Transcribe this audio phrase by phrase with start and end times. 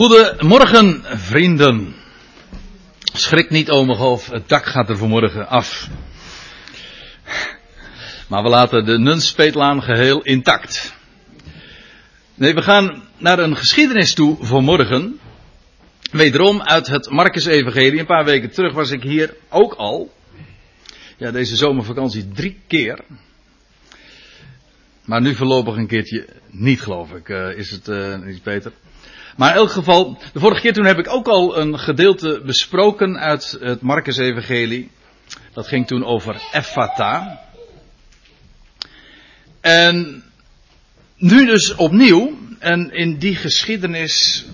[0.00, 1.94] Goedemorgen, vrienden.
[3.12, 5.88] Schrik niet, ome het dak gaat er vanmorgen af.
[8.28, 10.94] Maar we laten de Nunspeetlaan geheel intact.
[12.34, 15.20] Nee, we gaan naar een geschiedenis toe vanmorgen.
[16.10, 17.98] Wederom uit het Marcus-evangelie.
[17.98, 20.14] Een paar weken terug was ik hier ook al.
[21.16, 23.04] Ja, deze zomervakantie drie keer.
[25.04, 27.28] Maar nu voorlopig een keertje niet, geloof ik.
[27.28, 28.72] Uh, is het uh, iets beter?
[29.40, 33.18] Maar in elk geval, de vorige keer toen heb ik ook al een gedeelte besproken
[33.18, 34.90] uit het Marcus-evangelie.
[35.52, 37.40] Dat ging toen over Ephata.
[39.60, 40.24] En
[41.16, 44.46] nu dus opnieuw, en in die geschiedenis,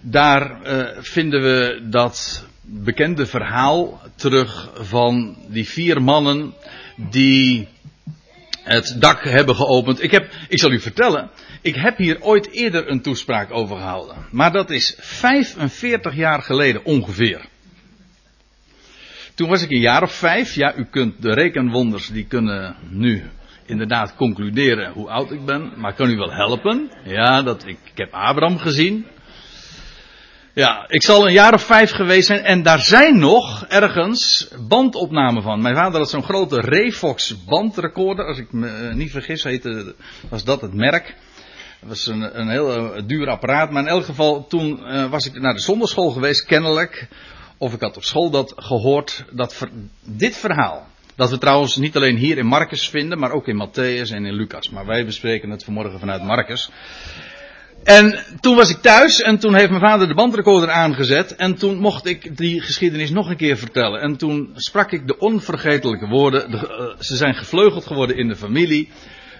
[0.00, 6.54] daar uh, vinden we dat bekende verhaal terug van die vier mannen
[6.96, 7.68] die
[8.62, 10.02] het dak hebben geopend.
[10.02, 11.30] Ik, heb, ik zal u vertellen,
[11.62, 14.16] ik heb hier ooit eerder een toespraak over gehouden.
[14.30, 17.44] Maar dat is 45 jaar geleden ongeveer.
[19.34, 20.54] Toen was ik een jaar of vijf.
[20.54, 23.30] Ja, u kunt de rekenwonders, die kunnen nu
[23.66, 25.72] inderdaad concluderen hoe oud ik ben.
[25.76, 26.90] Maar kan u wel helpen?
[27.04, 29.06] Ja, dat, ik, heb Abraham gezien.
[30.54, 35.42] Ja, ik zal een jaar of vijf geweest zijn en daar zijn nog ergens bandopnamen
[35.42, 35.62] van.
[35.62, 39.94] Mijn vader had zo'n grote Refox bandrecorder, als ik me eh, niet vergis heette,
[40.28, 41.14] was dat het merk.
[41.82, 45.26] Het was een, een heel uh, duur apparaat, maar in elk geval toen uh, was
[45.26, 47.08] ik naar de zonderschool geweest, kennelijk.
[47.58, 49.66] Of ik had op school dat gehoord, dat
[50.04, 50.86] dit verhaal.
[51.16, 54.32] Dat we trouwens niet alleen hier in Marcus vinden, maar ook in Matthäus en in
[54.32, 54.70] Lucas.
[54.70, 56.70] Maar wij bespreken het vanmorgen vanuit Marcus.
[57.84, 61.78] En toen was ik thuis en toen heeft mijn vader de bandrecorder aangezet en toen
[61.78, 64.00] mocht ik die geschiedenis nog een keer vertellen.
[64.00, 68.36] En toen sprak ik de onvergetelijke woorden, de, uh, ze zijn gevleugeld geworden in de
[68.36, 68.88] familie,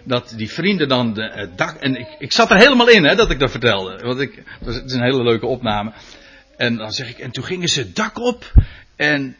[0.04, 3.14] dat die vrienden dan de, het dak, en ik, ik zat er helemaal in hè,
[3.14, 5.92] dat ik dat vertelde, want ik, het is een hele leuke opname.
[6.56, 8.52] En dan zeg ik, en toen gingen ze het dak op
[8.96, 9.36] en,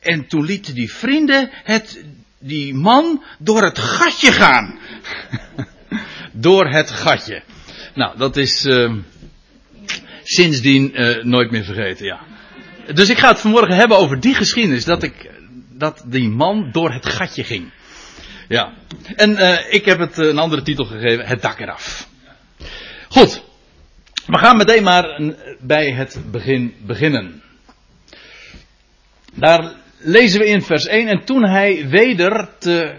[0.00, 2.04] en toen lieten die vrienden het,
[2.38, 4.78] die man door het gatje gaan.
[6.32, 7.42] door het gatje.
[7.94, 8.92] Nou, dat is uh,
[10.22, 12.20] sindsdien uh, nooit meer vergeten, ja.
[12.94, 15.30] Dus ik ga het vanmorgen hebben over die geschiedenis, dat, ik,
[15.72, 17.72] dat die man door het gatje ging.
[18.48, 18.72] Ja.
[19.16, 22.08] En uh, ik heb het een andere titel gegeven, Het dak eraf.
[23.08, 23.42] Goed.
[24.26, 27.42] We gaan meteen maar bij het begin beginnen.
[29.32, 31.08] Daar lezen we in vers 1.
[31.08, 32.94] En toen hij weder te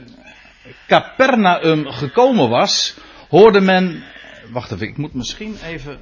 [0.87, 2.95] Capernaum gekomen was,
[3.29, 4.03] hoorde men
[4.51, 5.99] wacht even, ik moet misschien even.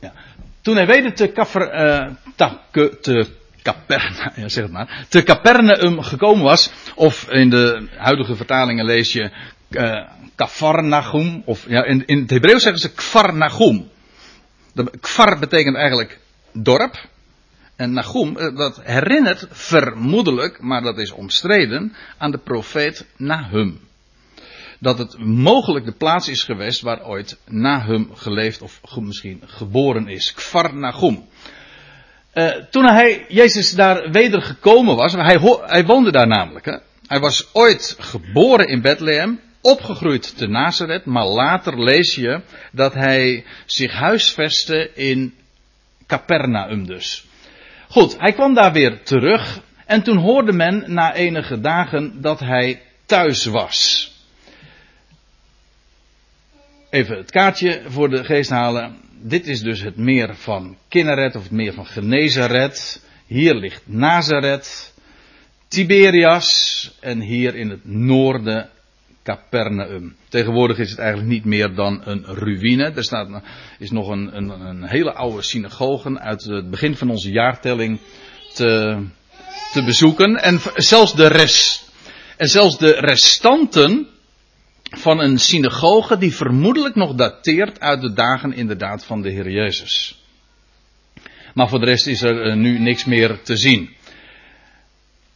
[0.00, 0.12] Ja.
[0.62, 2.06] Toen hij weder te, Kaffer, uh,
[2.70, 3.26] te, te
[3.62, 9.12] Caperna, ja, zeg het maar, te Capernaum gekomen was, of in de huidige vertalingen lees
[9.12, 9.30] je
[9.70, 10.08] uh,
[11.44, 13.88] of ja, in, in het Hebreeuws zeggen ze Kfarnagum.
[15.00, 16.18] Kfar betekent eigenlijk
[16.52, 17.08] dorp,
[17.80, 23.80] en Nahum, eh, dat herinnert vermoedelijk, maar dat is omstreden, aan de profeet Nahum.
[24.80, 30.32] Dat het mogelijk de plaats is geweest waar ooit Nahum geleefd of misschien geboren is.
[30.32, 31.24] Kfar Nahum.
[32.34, 36.64] Uh, toen hij, Jezus daar weder gekomen was, hij, hij woonde daar namelijk.
[36.64, 36.76] Hè?
[37.06, 42.40] Hij was ooit geboren in Bethlehem, opgegroeid te Nazareth, maar later lees je
[42.72, 45.34] dat hij zich huisvestte in
[46.06, 47.26] Capernaum dus.
[47.88, 49.60] Goed, hij kwam daar weer terug.
[49.86, 54.08] En toen hoorde men na enige dagen dat hij thuis was.
[56.90, 58.96] Even het kaartje voor de geest halen.
[59.22, 63.04] Dit is dus het meer van Kinneret of het meer van Genezaret.
[63.26, 64.94] Hier ligt Nazareth,
[65.68, 68.68] Tiberias en hier in het noorden
[69.22, 70.16] Capernaum.
[70.28, 72.84] Tegenwoordig is het eigenlijk niet meer dan een ruïne.
[72.84, 73.42] Er staat,
[73.78, 78.00] is nog een, een, een hele oude synagoge uit het begin van onze jaartelling
[78.54, 79.02] te,
[79.72, 80.42] te bezoeken.
[80.42, 81.90] En zelfs de, rest,
[82.36, 84.08] en zelfs de restanten
[84.90, 90.24] van een synagoge die vermoedelijk nog dateert uit de dagen inderdaad van de Heer Jezus.
[91.54, 93.90] Maar voor de rest is er eh, nu niks meer te zien.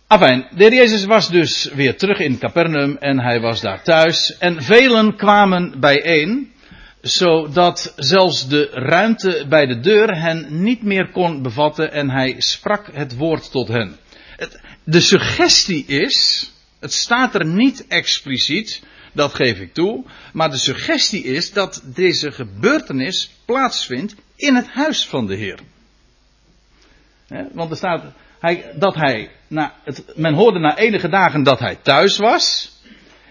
[0.06, 4.38] Afijn, de heer Jezus was dus weer terug in Capernaum en hij was daar thuis.
[4.38, 6.52] En velen kwamen bijeen,
[7.00, 12.88] zodat zelfs de ruimte bij de deur hen niet meer kon bevatten en hij sprak
[12.92, 13.96] het woord tot hen.
[14.84, 18.82] De suggestie is, het staat er niet expliciet,
[19.14, 25.06] dat geef ik toe, maar de suggestie is dat deze gebeurtenis plaatsvindt in het huis
[25.06, 25.58] van de Heer.
[27.52, 28.02] want er staat,
[28.40, 32.72] hij, dat hij, na het, men hoorde na enige dagen dat hij thuis was.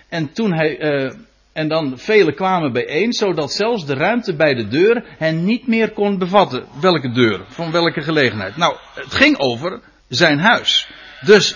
[0.09, 1.13] En toen hij, uh,
[1.53, 5.91] en dan velen kwamen bijeen, zodat zelfs de ruimte bij de deur hen niet meer
[5.91, 6.65] kon bevatten.
[6.81, 7.45] Welke deur?
[7.47, 8.57] Van welke gelegenheid?
[8.57, 10.89] Nou, het ging over zijn huis.
[11.21, 11.55] Dus,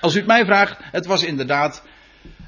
[0.00, 1.82] als u het mij vraagt, het was inderdaad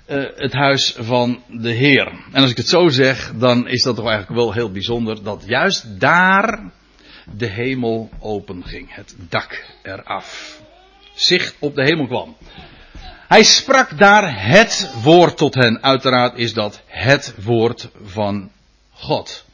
[0.08, 2.06] uh, het huis van de Heer.
[2.32, 5.44] En als ik het zo zeg, dan is dat toch eigenlijk wel heel bijzonder dat
[5.46, 6.70] juist daar
[7.36, 8.94] de hemel open ging.
[8.94, 10.60] Het dak eraf.
[11.14, 12.36] Zicht op de hemel kwam.
[13.28, 15.82] Hij sprak daar het woord tot hen.
[15.82, 18.50] Uiteraard is dat het woord van
[18.92, 19.44] God.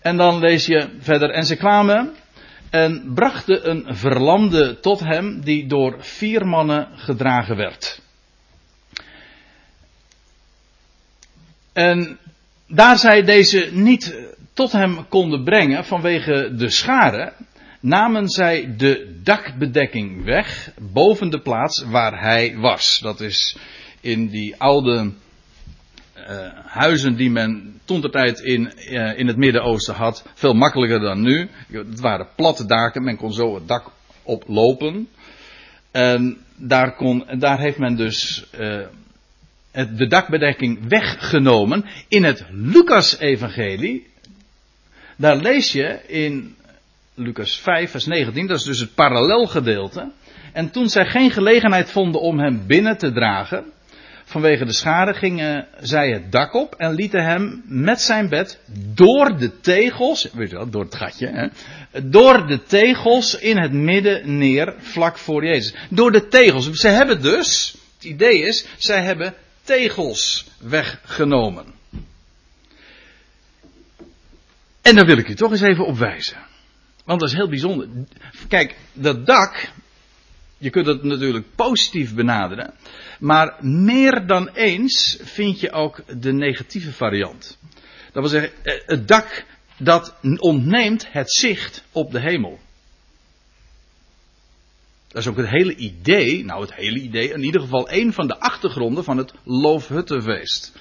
[0.00, 1.30] En dan lees je verder.
[1.30, 2.14] En ze kwamen
[2.70, 8.00] en brachten een verlamde tot hem die door vier mannen gedragen werd.
[11.78, 12.18] En
[12.66, 14.14] daar zij deze niet
[14.54, 17.32] tot hem konden brengen vanwege de schade,
[17.80, 22.98] namen zij de dakbedekking weg boven de plaats waar hij was.
[23.02, 23.56] Dat is
[24.00, 25.12] in die oude
[26.16, 26.24] uh,
[26.66, 31.20] huizen die men toen de tijd in, uh, in het Midden-Oosten had, veel makkelijker dan
[31.20, 31.48] nu.
[31.70, 33.90] Het waren platte daken, men kon zo het dak
[34.22, 35.08] oplopen.
[35.90, 38.86] En daar, kon, daar heeft men dus uh,
[39.86, 41.84] de dakbedekking weggenomen.
[42.08, 44.06] In het Lucas-evangelie,
[45.16, 46.56] daar lees je in
[47.14, 50.10] Lucas 5, vers 19, dat is dus het parallelgedeelte.
[50.52, 53.64] En toen zij geen gelegenheid vonden om hem binnen te dragen,
[54.24, 58.60] vanwege de schade, gingen zij het dak op en lieten hem met zijn bed
[58.94, 61.48] door de tegels, weet je wel, door het gatje, hè,
[62.02, 65.74] door de tegels in het midden neer, vlak voor Jezus.
[65.90, 66.70] Door de tegels.
[66.70, 69.34] Ze hebben dus, het idee is, zij hebben
[69.68, 71.66] tegels weggenomen.
[74.82, 76.36] En daar wil ik u toch eens even op wijzen.
[77.04, 77.88] Want dat is heel bijzonder.
[78.48, 79.70] Kijk, dat dak,
[80.58, 82.74] je kunt het natuurlijk positief benaderen.
[83.20, 87.58] Maar meer dan eens vind je ook de negatieve variant.
[88.12, 89.44] Dat wil zeggen, eh, het dak
[89.78, 92.58] dat ontneemt het zicht op de hemel.
[95.08, 98.26] Dat is ook het hele idee, nou het hele idee, in ieder geval een van
[98.26, 100.72] de achtergronden van het Loofhuttenfeest.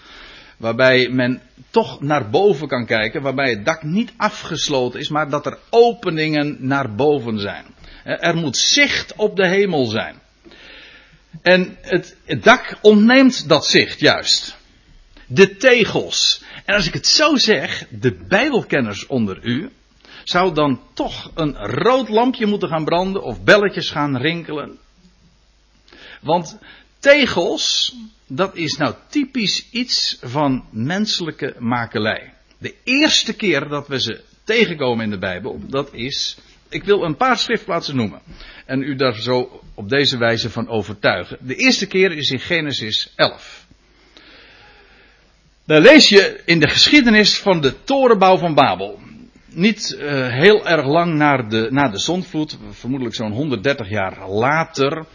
[0.57, 5.45] Waarbij men toch naar boven kan kijken, waarbij het dak niet afgesloten is, maar dat
[5.45, 7.65] er openingen naar boven zijn.
[8.03, 10.15] Er moet zicht op de hemel zijn.
[11.41, 14.57] En het, het dak ontneemt dat zicht juist.
[15.27, 16.43] De tegels.
[16.65, 19.69] En als ik het zo zeg, de Bijbelkenners onder u,
[20.29, 24.77] zou dan toch een rood lampje moeten gaan branden of belletjes gaan rinkelen.
[26.21, 26.57] Want
[26.99, 27.95] tegels,
[28.25, 32.33] dat is nou typisch iets van menselijke makelij.
[32.57, 36.37] De eerste keer dat we ze tegenkomen in de Bijbel, dat is.
[36.69, 38.21] Ik wil een paar schriftplaatsen noemen.
[38.65, 41.37] En u daar zo op deze wijze van overtuigen.
[41.41, 43.65] De eerste keer is in Genesis 11.
[45.65, 49.05] Daar lees je in de geschiedenis van de torenbouw van Babel
[49.57, 55.05] niet uh, heel erg lang na de, na de zondvloed, vermoedelijk zo'n 130 jaar later,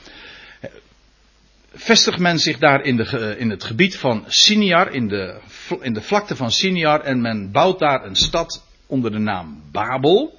[1.73, 5.41] vestigt men zich daar in, de, in het gebied van Siniar, in de,
[5.81, 10.39] in de vlakte van Siniar, en men bouwt daar een stad onder de naam Babel.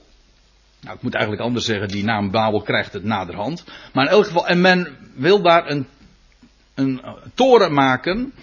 [0.82, 3.64] Nou, ik moet eigenlijk anders zeggen, die naam Babel krijgt het naderhand.
[3.94, 5.88] Maar in elk geval, en men wil daar een,
[6.76, 7.02] een
[7.34, 8.34] toren maken,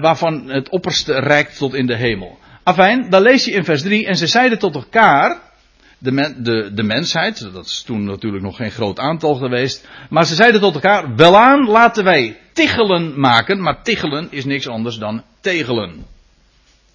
[0.00, 2.38] waarvan het opperste reikt tot in de hemel.
[2.64, 4.06] Afijn, dan lees je in vers 3.
[4.06, 5.52] En ze zeiden tot elkaar.
[5.98, 9.88] De, de, de mensheid, dat is toen natuurlijk nog geen groot aantal geweest.
[10.10, 13.60] Maar ze zeiden tot elkaar: Welaan, laten wij tichelen maken.
[13.60, 16.06] Maar tichelen is niks anders dan tegelen.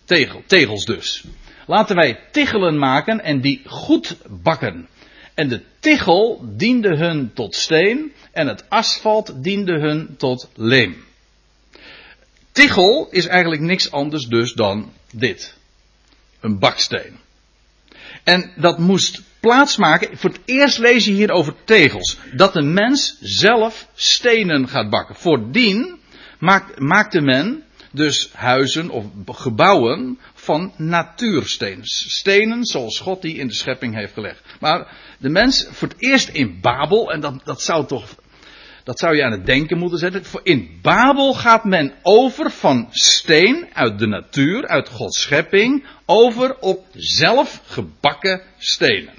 [0.06, 1.24] Tegel, tegels dus.
[1.68, 4.88] Laten wij tichelen maken en die goed bakken.
[5.34, 10.96] En de tichel diende hun tot steen en het asfalt diende hun tot leem.
[12.52, 15.58] Tichel is eigenlijk niks anders dus dan dit
[16.39, 17.19] een baksteen.
[18.24, 20.17] En dat moest plaatsmaken.
[20.17, 22.17] Voor het eerst lees je hier over tegels.
[22.34, 25.15] Dat de mens zelf stenen gaat bakken.
[25.15, 26.00] Voordien
[26.77, 31.86] maakte men dus huizen of gebouwen van natuurstenen.
[31.86, 34.41] Stenen zoals God die in de schepping heeft gelegd.
[34.60, 38.15] Maar de mens voor het eerst in Babel, en dat, dat zou toch
[38.89, 40.24] dat zou je aan het denken moeten zetten.
[40.43, 46.86] In Babel gaat men over van steen uit de natuur, uit Gods schepping, over op
[46.93, 49.13] zelf gebakken stenen.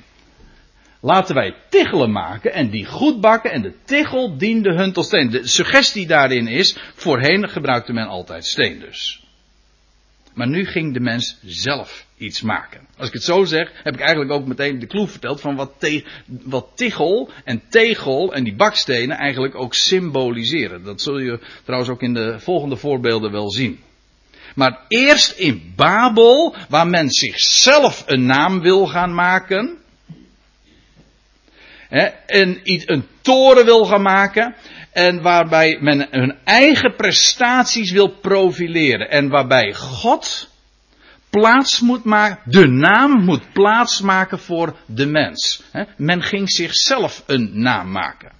[1.01, 5.31] Laten wij tichelen maken en die goed bakken en de tichel diende hun tot steen.
[5.31, 9.25] De suggestie daarin is, voorheen gebruikte men altijd steen dus.
[10.41, 12.81] Maar nu ging de mens zelf iets maken.
[12.97, 15.73] Als ik het zo zeg, heb ik eigenlijk ook meteen de clue verteld van wat,
[15.79, 20.85] te, wat tichel en tegel en die bakstenen eigenlijk ook symboliseren.
[20.85, 23.81] Dat zul je trouwens ook in de volgende voorbeelden wel zien.
[24.55, 29.79] Maar eerst in Babel, waar men zichzelf een naam wil gaan maken.
[31.89, 34.55] Hè, en een toren wil gaan maken.
[34.93, 39.11] En waarbij men hun eigen prestaties wil profileren.
[39.11, 40.51] En waarbij God
[41.31, 45.63] plaats moet maken, de naam moet plaatsmaken voor de mens.
[45.97, 48.33] Men ging zichzelf een naam maken.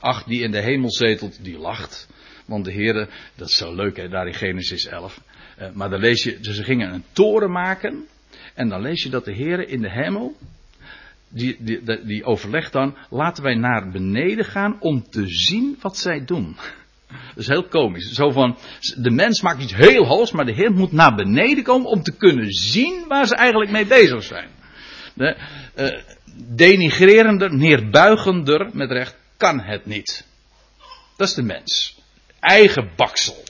[0.00, 2.08] Ach, die in de hemel zetelt, die lacht.
[2.44, 5.20] Want de Heer, dat is zo leuk hè, daar in Genesis 11.
[5.56, 8.06] Eh, maar dan lees je, ze gingen een toren maken.
[8.54, 10.36] En dan lees je dat de Heer in de hemel,
[11.32, 16.56] die, die, overlegt dan, laten wij naar beneden gaan om te zien wat zij doen.
[17.08, 18.12] Dat is heel komisch.
[18.12, 18.58] Zo van,
[18.96, 22.16] de mens maakt iets heel hoogs, maar de Heer moet naar beneden komen om te
[22.16, 24.48] kunnen zien waar ze eigenlijk mee bezig zijn.
[25.14, 25.36] De,
[25.76, 26.02] uh,
[26.34, 30.26] denigrerender, neerbuigender, met recht, kan het niet.
[31.16, 31.98] Dat is de mens.
[32.40, 33.42] Eigen baksel.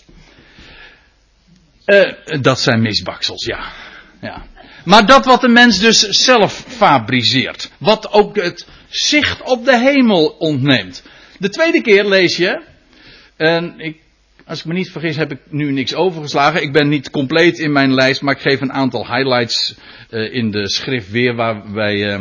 [1.86, 3.72] Uh, dat zijn misbaksels, ja.
[4.20, 4.46] ja.
[4.84, 7.70] Maar dat wat de mens dus zelf fabriceert.
[7.78, 11.02] Wat ook het zicht op de hemel ontneemt.
[11.38, 12.62] De tweede keer lees je.
[13.36, 13.96] En ik,
[14.46, 16.62] als ik me niet vergis heb ik nu niks overgeslagen.
[16.62, 18.22] Ik ben niet compleet in mijn lijst.
[18.22, 19.74] Maar ik geef een aantal highlights
[20.10, 21.34] uh, in de schrift weer.
[21.34, 22.20] Waarbij uh,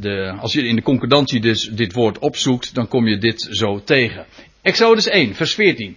[0.00, 2.74] de, als je in de concordantie dus dit woord opzoekt.
[2.74, 4.26] Dan kom je dit zo tegen.
[4.62, 5.96] Exodus 1 vers 14.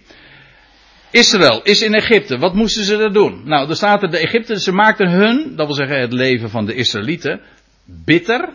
[1.14, 2.38] Israël is in Egypte.
[2.38, 3.42] Wat moesten ze daar doen?
[3.44, 6.66] Nou, er staat er, de Egypten, ze maakten hun, dat wil zeggen het leven van
[6.66, 7.40] de Israëlieten,
[7.84, 8.48] bitter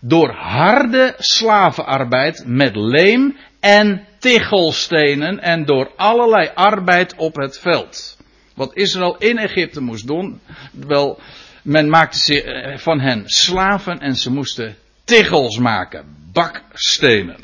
[0.00, 8.16] door harde slavenarbeid met leem en tichelstenen en door allerlei arbeid op het veld.
[8.54, 10.40] Wat Israël in Egypte moest doen,
[10.72, 11.20] wel,
[11.62, 17.40] men maakte eh, van hen slaven en ze moesten tichels maken, bakstenen.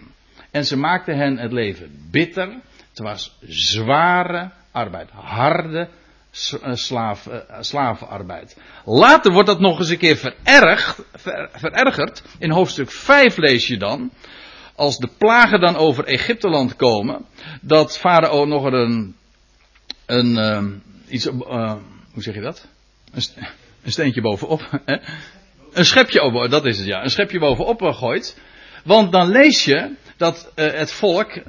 [0.50, 2.48] En ze maakten hen het leven bitter.
[2.88, 5.10] Het was zware arbeid.
[5.10, 5.88] Harde
[6.32, 8.56] eh, slaaf, uh, slavenarbeid.
[8.84, 12.22] Later wordt dat nog eens een keer verergd, ver, verergerd.
[12.38, 14.10] In hoofdstuk 5 lees je dan.
[14.74, 17.24] Als de plagen dan over Egypteland komen.
[17.60, 19.16] Dat Farao nog een.
[20.06, 20.64] een uh,
[21.08, 22.66] iets, hoe zeg je dat?
[23.12, 23.22] Een,
[23.82, 24.60] een steentje bovenop.
[24.84, 24.96] Hè?
[25.72, 27.02] Een schepje, oh, dat is het ja.
[27.02, 28.40] Een schepje bovenop gooit.
[28.84, 31.42] Want dan lees je dat het volk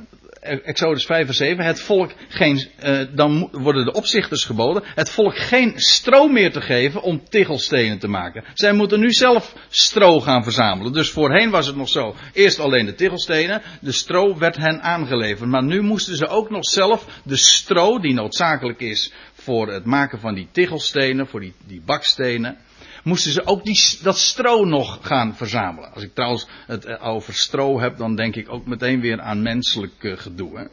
[0.43, 5.37] Exodus 5 vers 7, het volk geen, uh, dan worden de opzichters geboden, het volk
[5.37, 8.43] geen stro meer te geven om tichelstenen te maken.
[8.53, 10.93] Zij moeten nu zelf stro gaan verzamelen.
[10.93, 15.49] Dus voorheen was het nog zo, eerst alleen de tichelstenen, de stro werd hen aangeleverd.
[15.49, 20.19] Maar nu moesten ze ook nog zelf de stro, die noodzakelijk is voor het maken
[20.19, 22.57] van die tichelstenen, voor die, die bakstenen,
[23.03, 25.93] moesten ze ook die, dat stro nog gaan verzamelen.
[25.93, 29.41] Als ik trouwens het eh, over stro heb, dan denk ik ook meteen weer aan
[29.41, 30.69] menselijk uh, gedoe.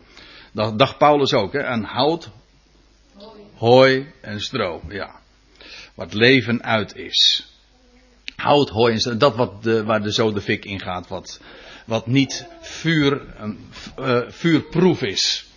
[0.52, 2.30] Dat dacht Paulus ook, hè, aan hout,
[3.54, 4.82] hooi en stro.
[4.88, 5.20] Ja.
[5.94, 7.46] Wat leven uit is.
[8.36, 11.40] Hout, hooi en stro, dat wat de, waar de zo de fik in gaat, wat,
[11.86, 13.22] wat niet vuur,
[13.98, 15.49] uh, vuurproef is.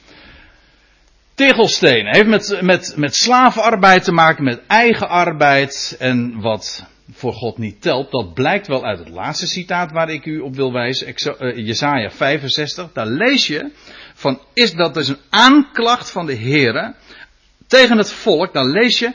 [1.36, 7.58] Tegelstenen heeft met, met, met slavenarbeid te maken, met eigen arbeid en wat voor God
[7.58, 8.12] niet telt.
[8.12, 12.10] Dat blijkt wel uit het laatste citaat waar ik u op wil wijzen, uh, Jesaja
[12.10, 12.92] 65.
[12.94, 13.72] Daar lees je
[14.14, 16.96] van, is dat dus een aanklacht van de Heere
[17.68, 18.54] tegen het volk.
[18.54, 19.14] Dan lees je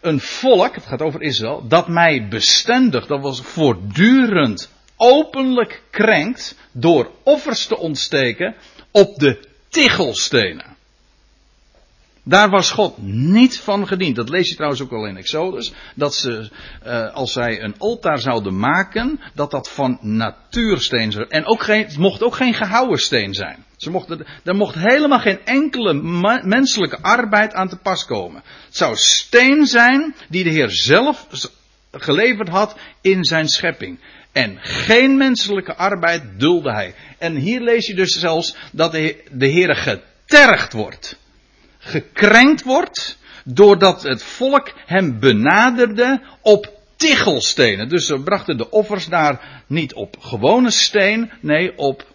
[0.00, 7.10] een volk, het gaat over Israël, dat mij bestendig, dat was voortdurend openlijk krenkt door
[7.22, 8.54] offers te ontsteken
[8.90, 10.76] op de tichelstenen.
[12.28, 14.16] Daar was God niet van gediend.
[14.16, 15.72] Dat lees je trouwens ook al in Exodus.
[15.94, 16.50] Dat ze,
[16.86, 21.84] uh, als zij een altaar zouden maken, dat dat van natuursteen zou En ook geen,
[21.84, 23.64] het mocht ook geen gehouden steen zijn.
[23.76, 25.94] Ze mochten, er mocht helemaal geen enkele
[26.44, 28.42] menselijke arbeid aan te pas komen.
[28.66, 31.26] Het zou steen zijn die de Heer zelf
[31.92, 34.00] geleverd had in zijn schepping.
[34.32, 36.94] En geen menselijke arbeid dulde hij.
[37.18, 41.18] En hier lees je dus zelfs dat de, de Heer getergd wordt
[41.78, 47.88] gekrenkt wordt doordat het volk hem benaderde op tichelstenen.
[47.88, 52.06] Dus ze brachten de offers daar niet op gewone steen, nee op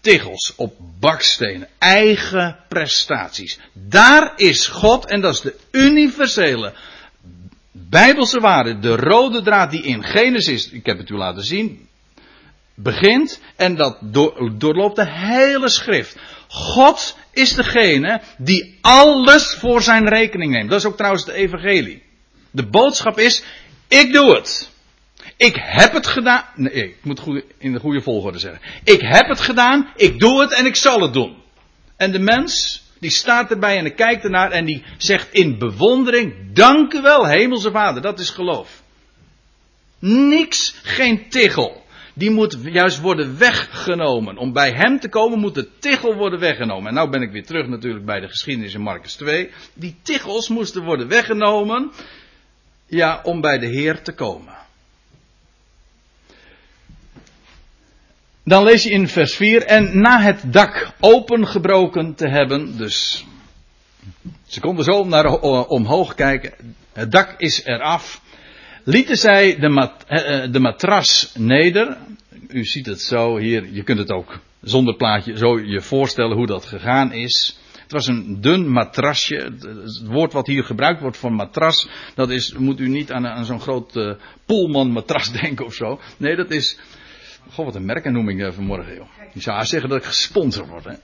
[0.00, 1.68] tichels, op bakstenen.
[1.78, 3.58] Eigen prestaties.
[3.72, 6.72] Daar is God, en dat is de universele
[7.72, 11.88] bijbelse waarde, de rode draad die in Genesis, ik heb het u laten zien,
[12.74, 13.98] begint en dat
[14.58, 16.16] doorloopt de hele schrift.
[16.52, 20.70] God is degene die alles voor zijn rekening neemt.
[20.70, 22.02] Dat is ook trouwens de evangelie.
[22.50, 23.42] De boodschap is,
[23.88, 24.70] ik doe het.
[25.36, 26.44] Ik heb het gedaan.
[26.54, 27.20] Nee, ik moet
[27.58, 28.60] in de goede volgorde zeggen.
[28.84, 31.36] Ik heb het gedaan, ik doe het en ik zal het doen.
[31.96, 36.34] En de mens, die staat erbij en die kijkt ernaar en die zegt in bewondering,
[36.52, 38.82] dank u wel, hemelse vader, dat is geloof.
[39.98, 41.84] Niks, geen tichel.
[42.14, 44.36] Die moet juist worden weggenomen.
[44.36, 46.88] Om bij hem te komen moet de tichel worden weggenomen.
[46.88, 49.50] En nou ben ik weer terug natuurlijk bij de geschiedenis in Marcus 2.
[49.74, 51.90] Die tichels moesten worden weggenomen.
[52.86, 54.54] Ja, om bij de Heer te komen.
[58.44, 59.62] Dan lees je in vers 4.
[59.62, 62.76] En na het dak opengebroken te hebben.
[62.76, 63.26] Dus
[64.46, 65.26] ze konden zo naar
[65.68, 66.52] omhoog kijken.
[66.92, 68.19] Het dak is eraf
[68.84, 71.96] lieten zij de, eh, eh, de matras neder.
[72.48, 76.46] U ziet het zo hier, je kunt het ook zonder plaatje zo je voorstellen hoe
[76.46, 77.58] dat gegaan is.
[77.82, 79.34] Het was een dun matrasje.
[79.34, 83.60] Het woord wat hier gebruikt wordt voor matras, dat is, moet u niet aan, zo'n
[83.60, 84.12] groot uh,
[84.46, 86.00] Pullman matras denken of zo.
[86.16, 86.78] Nee, dat is,
[87.50, 89.08] goh wat een merkennoeming uh, vanmorgen joh.
[89.32, 90.94] Je zou zeggen dat ik gesponsord word hè.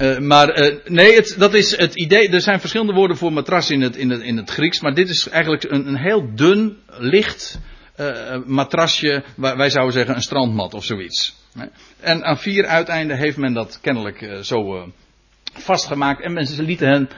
[0.00, 2.28] Uh, maar uh, nee, het, dat is het idee.
[2.28, 4.80] Er zijn verschillende woorden voor matras in het, in het, in het Grieks.
[4.80, 7.58] Maar dit is eigenlijk een, een heel dun, licht
[7.96, 9.22] uh, matrasje.
[9.36, 11.34] Wij zouden zeggen een strandmat of zoiets.
[12.00, 14.88] En aan vier uiteinden heeft men dat kennelijk zo
[15.52, 16.22] vastgemaakt.
[16.22, 17.08] En mensen lieten hen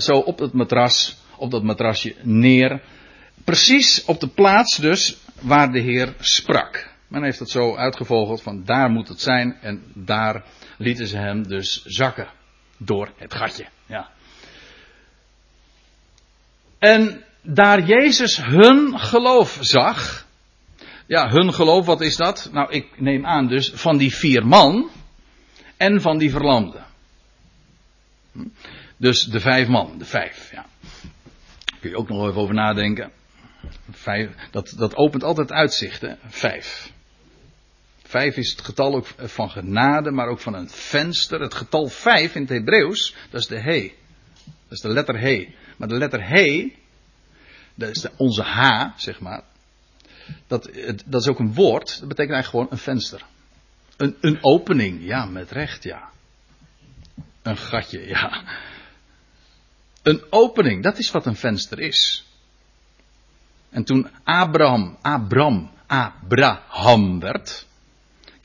[0.00, 2.80] zo op het matras, op dat matrasje neer.
[3.44, 6.95] Precies op de plaats dus waar de Heer sprak.
[7.08, 10.44] Men heeft het zo uitgevogeld van daar moet het zijn en daar
[10.78, 12.28] lieten ze hem dus zakken.
[12.78, 13.66] Door het gatje.
[13.86, 14.10] Ja.
[16.78, 20.26] En daar Jezus hun geloof zag.
[21.06, 22.48] Ja, hun geloof, wat is dat?
[22.52, 24.90] Nou, ik neem aan dus van die vier man.
[25.76, 26.82] En van die verlamde.
[28.32, 28.44] Hm?
[28.96, 30.66] Dus de vijf man, de vijf, ja.
[31.80, 33.12] Kun je ook nog even over nadenken.
[33.90, 36.14] Vijf, dat, dat opent altijd uitzicht, hè?
[36.26, 36.92] Vijf.
[38.06, 41.40] Vijf is het getal ook van genade, maar ook van een venster.
[41.40, 43.92] Het getal vijf in het Hebreeuws, dat is de he.
[44.44, 45.54] Dat is de letter he.
[45.76, 46.72] Maar de letter he,
[47.74, 49.42] dat is onze h, zeg maar.
[50.46, 50.70] Dat,
[51.06, 53.24] dat is ook een woord, dat betekent eigenlijk gewoon een venster.
[53.96, 56.10] Een, een opening, ja, met recht, ja.
[57.42, 58.44] Een gatje, ja.
[60.02, 62.26] Een opening, dat is wat een venster is.
[63.70, 67.66] En toen Abraham, Abram, Abraham werd,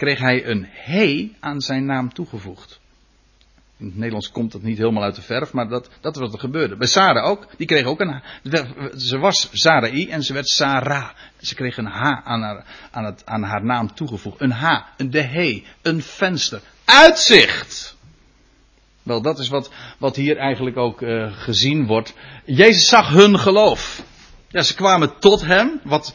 [0.02, 2.80] kreeg hij een he aan zijn naam toegevoegd.
[3.78, 6.34] In het Nederlands komt dat niet helemaal uit de verf, maar dat, dat was wat
[6.34, 6.76] er gebeurde.
[6.76, 8.22] Bij Sarah ook, die kreeg ook een
[8.98, 11.10] Ze was Sarai en ze werd Sarah.
[11.38, 14.42] Ze kreeg een H aan haar, aan, het, aan haar naam toegevoegd.
[14.42, 16.62] Een H, een de he, een venster.
[16.86, 17.98] Uitzicht!
[19.04, 22.14] Wel, dat is wat, wat hier eigenlijk ook uh, gezien wordt.
[22.46, 24.04] Jezus zag hun geloof.
[24.48, 26.14] Ja, ze kwamen tot hem, wat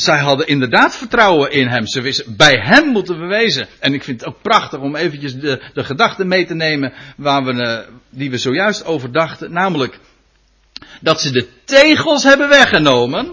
[0.00, 1.86] zij hadden inderdaad vertrouwen in hem.
[1.86, 3.66] Ze wisten, bij hem moeten we wezen.
[3.78, 7.44] En ik vind het ook prachtig om eventjes de, de gedachten mee te nemen waar
[7.44, 9.52] we, uh, die we zojuist overdachten.
[9.52, 9.98] Namelijk
[11.00, 13.30] dat ze de tegels hebben weggenomen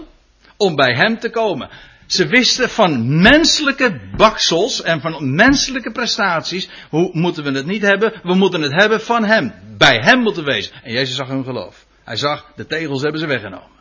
[0.56, 1.68] om bij hem te komen.
[2.06, 6.68] Ze wisten van menselijke baksels en van menselijke prestaties.
[6.88, 8.20] Hoe moeten we het niet hebben?
[8.22, 9.54] We moeten het hebben van hem.
[9.78, 10.72] Bij hem moeten we wezen.
[10.82, 11.86] En Jezus zag hun geloof.
[12.04, 13.76] Hij zag, de tegels hebben ze weggenomen.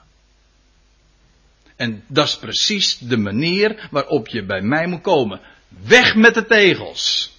[1.76, 5.42] En dat is precies de manier waarop je bij mij moet komen.
[5.68, 7.34] Weg met de tegels.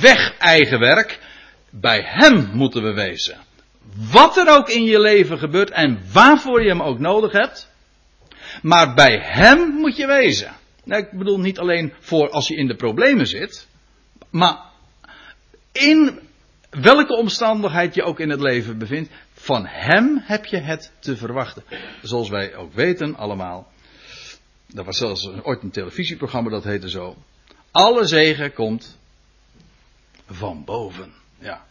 [0.00, 1.18] Weg eigen werk.
[1.70, 3.38] Bij Hem moeten we wezen.
[4.10, 7.68] Wat er ook in je leven gebeurt en waarvoor je Hem ook nodig hebt.
[8.62, 10.52] Maar bij Hem moet je wezen.
[10.84, 13.66] Nou, ik bedoel niet alleen voor als je in de problemen zit.
[14.30, 14.58] Maar
[15.72, 16.20] in
[16.70, 19.10] welke omstandigheid je ook in het leven bevindt.
[19.42, 21.62] Van hem heb je het te verwachten.
[22.02, 23.72] Zoals wij ook weten allemaal.
[24.74, 27.16] Er was zelfs ooit een televisieprogramma dat heette zo.
[27.70, 28.98] Alle zegen komt
[30.26, 31.12] van boven.
[31.38, 31.64] Ja.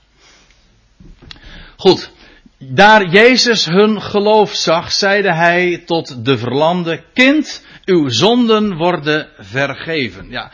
[1.78, 2.12] Goed.
[2.58, 10.30] Daar Jezus hun geloof zag, zeide hij tot de verlamde: Kind, uw zonden worden vergeven.
[10.30, 10.52] Ja.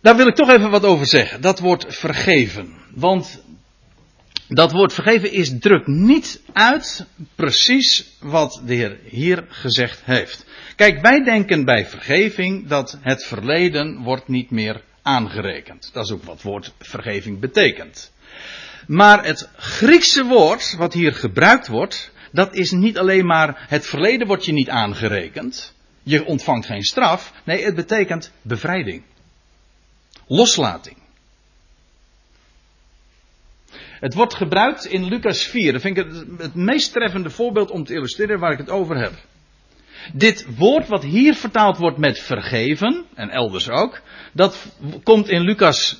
[0.00, 1.40] Daar wil ik toch even wat over zeggen.
[1.40, 2.74] Dat wordt vergeven.
[2.94, 3.42] Want
[4.48, 10.44] dat woord vergeven is druk niet uit precies wat de Heer hier gezegd heeft.
[10.76, 15.90] Kijk, wij denken bij vergeving dat het verleden wordt niet meer aangerekend.
[15.92, 18.12] Dat is ook wat woord vergeving betekent.
[18.86, 24.26] Maar het Griekse woord wat hier gebruikt wordt, dat is niet alleen maar het verleden
[24.26, 25.74] wordt je niet aangerekend.
[26.02, 27.32] Je ontvangt geen straf.
[27.44, 29.02] Nee, het betekent bevrijding.
[30.26, 30.96] Loslating.
[34.00, 35.72] Het wordt gebruikt in Lucas 4.
[35.72, 36.06] Dat vind ik
[36.38, 39.12] het, meest treffende voorbeeld om te illustreren waar ik het over heb.
[40.12, 44.00] Dit woord wat hier vertaald wordt met vergeven, en elders ook,
[44.32, 45.98] dat komt in Lucas,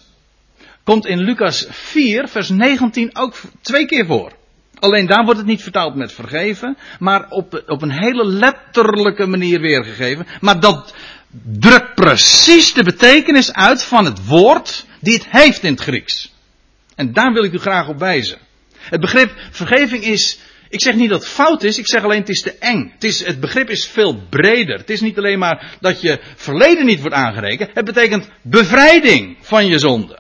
[0.84, 4.32] komt in Lucas 4, vers 19 ook twee keer voor.
[4.78, 9.60] Alleen daar wordt het niet vertaald met vergeven, maar op, op een hele letterlijke manier
[9.60, 10.26] weergegeven.
[10.40, 10.94] Maar dat
[11.42, 16.32] drukt precies de betekenis uit van het woord die het heeft in het Grieks.
[17.00, 18.38] En daar wil ik u graag op wijzen.
[18.76, 22.28] Het begrip vergeving is, ik zeg niet dat het fout is, ik zeg alleen het
[22.28, 22.90] is te eng.
[22.94, 24.78] Het, is, het begrip is veel breder.
[24.78, 29.66] Het is niet alleen maar dat je verleden niet wordt aangerekend, het betekent bevrijding van
[29.66, 30.18] je zonde.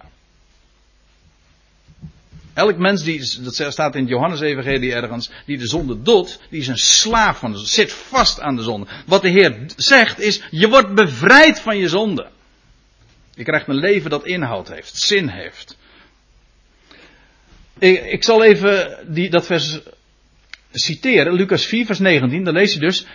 [2.54, 6.68] Elk mens die, dat staat in het Johannes-evangelie ergens, die de zonde doet, die is
[6.68, 8.86] een slaaf van de zonde, zit vast aan de zonde.
[9.06, 12.28] Wat de Heer zegt is, je wordt bevrijd van je zonde.
[13.34, 15.78] Je krijgt een leven dat inhoud heeft, zin heeft.
[17.80, 19.80] Ik, ik zal even die, dat vers
[20.72, 23.06] citeren, Lucas 4, vers 19, daar lees je dus,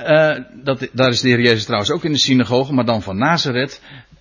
[0.00, 3.18] uh, dat, daar is de Heer Jezus trouwens ook in de synagoge, maar dan van
[3.18, 3.80] Nazareth.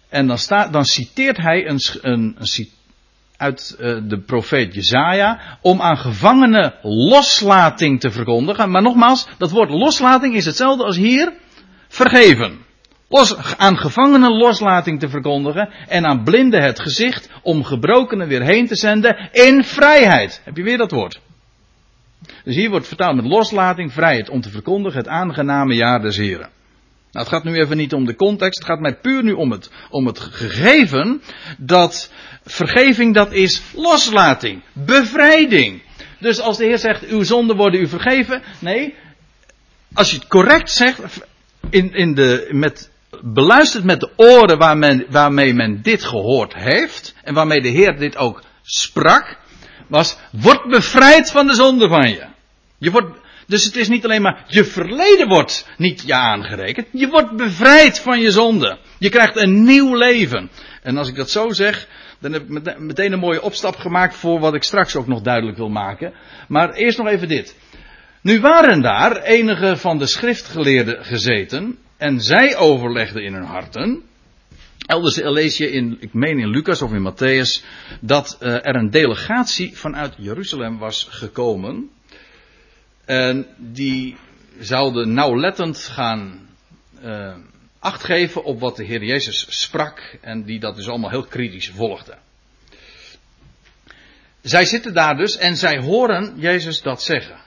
[0.10, 2.38] En dan, staat, dan citeert hij een, een,
[3.38, 8.72] uit uh, de profeet Jezaja om aan gevangenen loslating te verkondigen.
[8.72, 11.34] Maar nogmaals, dat woord loslating is hetzelfde als hier
[11.88, 12.66] vergeven.
[13.58, 18.76] Aan gevangenen loslating te verkondigen en aan blinden het gezicht om gebrokenen weer heen te
[18.76, 20.42] zenden in vrijheid.
[20.44, 21.20] Heb je weer dat woord?
[22.44, 26.50] Dus hier wordt vertaald met loslating, vrijheid om te verkondigen het aangename jaar des Heren.
[27.12, 29.52] Nou, het gaat nu even niet om de context, het gaat mij puur nu om
[29.52, 31.22] het, om het gegeven
[31.58, 32.12] dat
[32.44, 35.82] vergeving dat is loslating, bevrijding.
[36.20, 38.96] Dus als de Heer zegt, uw zonden worden u vergeven, nee,
[39.94, 41.02] als je het correct zegt,
[41.70, 42.92] in, in de, met,
[43.22, 44.58] beluisterd met de oren
[45.10, 49.38] waarmee men dit gehoord heeft, en waarmee de Heer dit ook sprak,
[49.88, 52.26] was, word bevrijd van de zonde van je.
[52.78, 53.18] Je wordt,
[53.48, 58.00] dus het is niet alleen maar, je verleden wordt niet je aangerekend, je wordt bevrijd
[58.00, 58.78] van je zonde.
[59.00, 60.50] Je krijgt een nieuw leven.
[60.82, 61.88] En als ik dat zo zeg,
[62.20, 65.58] dan heb ik meteen een mooie opstap gemaakt voor wat ik straks ook nog duidelijk
[65.58, 66.14] wil maken.
[66.48, 67.56] Maar eerst nog even dit.
[68.22, 74.04] Nu waren daar enige van de schriftgeleerden gezeten en zij overlegden in hun harten.
[74.86, 77.66] Elders lees in, ik meen in Lucas of in Matthäus,
[78.02, 81.90] dat uh, er een delegatie vanuit Jeruzalem was gekomen.
[83.06, 84.18] En die
[84.60, 86.50] zouden nauwlettend gaan
[87.04, 87.36] uh,
[87.80, 90.18] acht geven op wat de Heer Jezus sprak.
[90.22, 92.18] En die dat dus allemaal heel kritisch volgden.
[94.42, 97.40] Zij zitten daar dus en zij horen Jezus dat zeggen.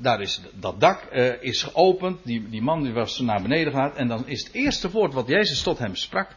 [0.00, 3.96] Daar is dat dak uh, is geopend, die, die man die was naar beneden gegaan
[3.96, 6.28] en dan is het eerste woord wat Jezus tot hem sprak,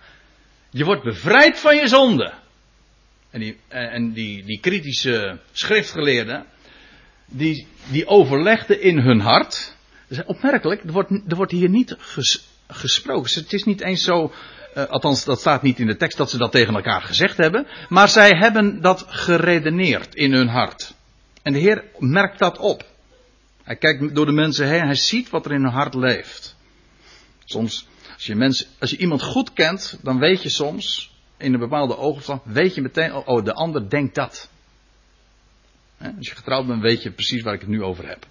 [0.70, 2.34] je wordt bevrijd van je zonde.
[3.30, 6.46] En die, en die, die kritische schriftgeleerden,
[7.26, 9.76] die, die overlegden in hun hart,
[10.26, 13.34] opmerkelijk, er wordt, er wordt hier niet ges, gesproken.
[13.34, 14.32] Het is niet eens zo,
[14.76, 17.68] uh, althans dat staat niet in de tekst dat ze dat tegen elkaar gezegd hebben,
[17.90, 20.94] maar zij hebben dat geredeneerd in hun hart.
[21.42, 22.84] En de Heer merkt dat op.
[23.70, 26.56] Hij kijkt door de mensen heen, hij ziet wat er in hun hart leeft.
[27.46, 31.98] Soms, als je, als je iemand goed kent, dan weet je soms, in een bepaalde
[31.98, 34.50] oogopslag, weet je meteen, oh, oh de ander denkt dat.
[35.98, 38.28] Als je getrouwd bent, weet je precies waar ik het nu over heb.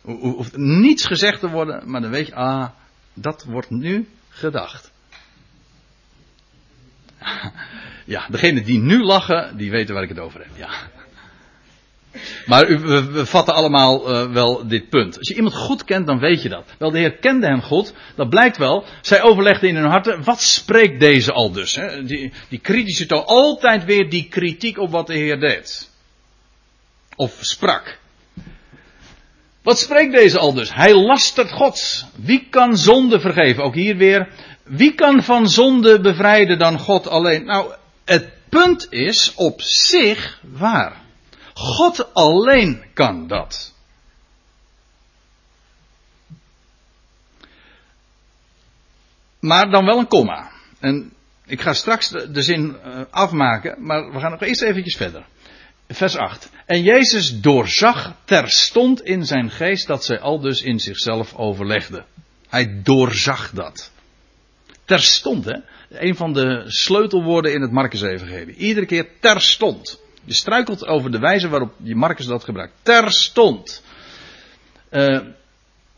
[0.00, 2.68] Hoeft niets gezegd te worden, maar dan weet je, ah,
[3.12, 4.92] dat wordt nu gedacht.
[8.06, 10.90] Ja, degene die nu lachen, die weten waar ik het over heb, ja.
[12.46, 15.18] Maar we, vatten allemaal uh, wel dit punt.
[15.18, 16.64] Als je iemand goed kent, dan weet je dat.
[16.78, 17.92] Wel, de Heer kende hem goed.
[18.16, 18.84] Dat blijkt wel.
[19.00, 20.24] Zij overlegden in hun harten.
[20.24, 21.74] Wat spreekt deze al dus?
[21.74, 22.04] Hè?
[22.04, 23.24] Die, die kritische toon.
[23.24, 25.90] Altijd weer die kritiek op wat de Heer deed.
[27.16, 27.98] Of sprak.
[29.62, 30.74] Wat spreekt deze al dus?
[30.74, 32.04] Hij lastert God.
[32.14, 33.62] Wie kan zonde vergeven?
[33.62, 34.28] Ook hier weer.
[34.64, 37.44] Wie kan van zonde bevrijden dan God alleen?
[37.44, 37.72] Nou,
[38.04, 41.03] het punt is op zich waar.
[41.54, 43.74] God alleen kan dat.
[49.40, 50.50] Maar dan wel een komma.
[50.80, 51.12] En
[51.46, 55.26] ik ga straks de, zin uh, afmaken, maar we gaan nog eerst eventjes verder.
[55.88, 56.50] Vers 8.
[56.66, 62.06] En Jezus doorzag terstond in zijn geest dat zij al dus in zichzelf overlegden.
[62.48, 63.90] Hij doorzag dat.
[64.84, 65.56] Terstond, hè.
[65.88, 68.54] Een van de sleutelwoorden in het Marcus-evangelie.
[68.54, 70.00] Iedere keer terstond.
[70.24, 72.72] Je struikelt over de wijze waarop je Marcus dat gebruikt.
[72.82, 73.82] Terstond.
[74.90, 75.20] Uh,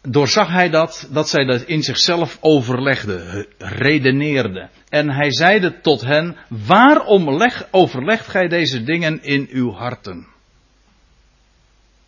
[0.03, 4.71] doorzag hij dat, dat zij dat in zichzelf overlegden, redeneerden.
[4.89, 10.27] En hij zeide tot hen, waarom leg, overlegt gij deze dingen in uw harten?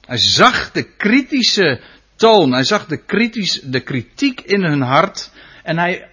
[0.07, 1.81] Hij zag de kritische
[2.17, 5.31] toon, hij zag de, kritisch, de kritiek in hun hart
[5.63, 6.09] en hij,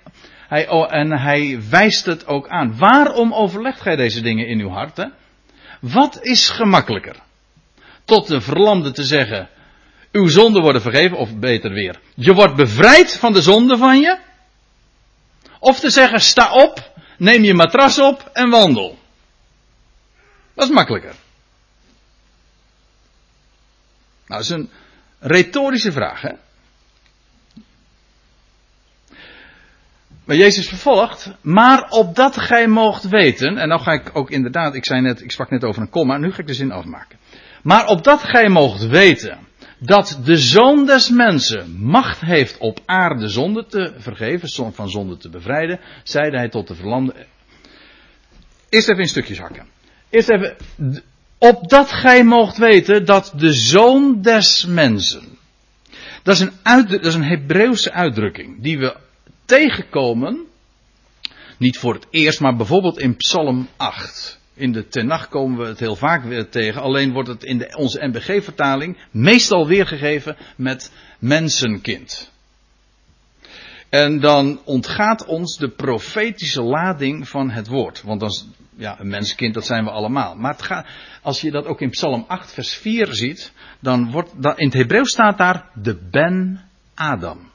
[0.47, 2.77] hij, en hij wijst het ook aan.
[2.77, 5.13] Waarom overlegt gij deze dingen in uw harten?
[5.91, 7.15] Wat is gemakkelijker?
[8.05, 9.49] Tot de verlamde te zeggen,
[10.11, 14.17] uw zonden worden vergeven, of beter weer, je wordt bevrijd van de zonde van je.
[15.59, 18.99] Of te zeggen, sta op, neem je matras op en wandel.
[20.53, 21.15] Dat is makkelijker.
[24.27, 24.69] Nou, dat is een
[25.19, 26.31] retorische vraag, hè?
[30.25, 34.85] Maar Jezus vervolgt, maar opdat gij moogt weten, en nou ga ik ook inderdaad, ik
[34.85, 37.17] zei net, ik sprak net over een komma, nu ga ik de zin afmaken.
[37.63, 39.37] Maar opdat gij moogt weten
[39.79, 45.29] dat de zoon des mensen macht heeft op aarde zonde te vergeven, van zonde te
[45.29, 47.15] bevrijden, zeide hij tot de verlanden.
[48.69, 49.65] Eerst even in stukjes hakken.
[50.09, 50.55] Eerst even,
[51.37, 55.37] opdat gij moogt weten dat de zoon des mensen.
[56.23, 58.95] Dat is een, uit, dat is een Hebreeuwse uitdrukking die we
[59.45, 60.45] tegenkomen.
[61.57, 64.39] Niet voor het eerst, maar bijvoorbeeld in Psalm 8.
[64.53, 66.81] In de Tenach komen we het heel vaak weer tegen.
[66.81, 72.31] Alleen wordt het in de, onze NBG-vertaling meestal weergegeven met mensenkind.
[73.89, 78.01] En dan ontgaat ons de profetische lading van het woord.
[78.01, 78.31] Want dan,
[78.75, 80.35] ja, een mensenkind, dat zijn we allemaal.
[80.35, 80.87] Maar het gaat,
[81.21, 85.11] als je dat ook in Psalm 8, vers 4 ziet, dan wordt, in het Hebreeuws
[85.11, 87.51] staat daar de Ben Adam.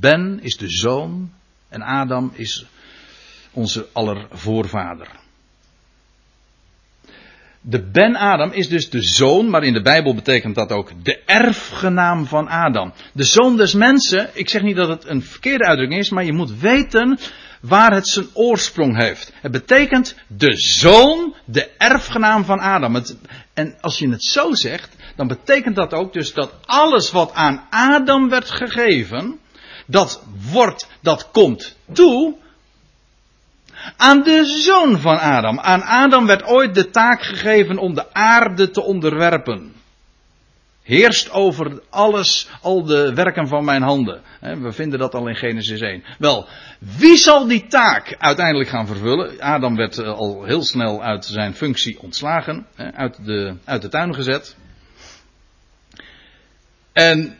[0.00, 1.30] Ben is de zoon
[1.68, 2.66] en Adam is
[3.52, 5.08] onze aller voorvader.
[7.64, 11.18] De Ben Adam is dus de zoon, maar in de Bijbel betekent dat ook de
[11.26, 12.92] erfgenaam van Adam.
[13.12, 16.32] De zoon des mensen, ik zeg niet dat het een verkeerde uitdrukking is, maar je
[16.32, 17.18] moet weten
[17.60, 19.32] waar het zijn oorsprong heeft.
[19.40, 23.02] Het betekent de zoon, de erfgenaam van Adam.
[23.54, 27.66] En als je het zo zegt, dan betekent dat ook dus dat alles wat aan
[27.70, 29.38] Adam werd gegeven,
[29.86, 32.34] dat wordt, dat komt toe
[33.96, 35.60] aan de zoon van Adam.
[35.60, 39.72] Aan Adam werd ooit de taak gegeven om de aarde te onderwerpen.
[40.82, 44.22] Heerst over alles, al de werken van mijn handen.
[44.40, 46.04] We vinden dat al in Genesis 1.
[46.18, 49.40] Wel, wie zal die taak uiteindelijk gaan vervullen?
[49.40, 54.14] Adam werd eh, al heel snel uit zijn functie ontslagen, uit de, uit de tuin
[54.14, 54.56] gezet.
[56.92, 57.38] En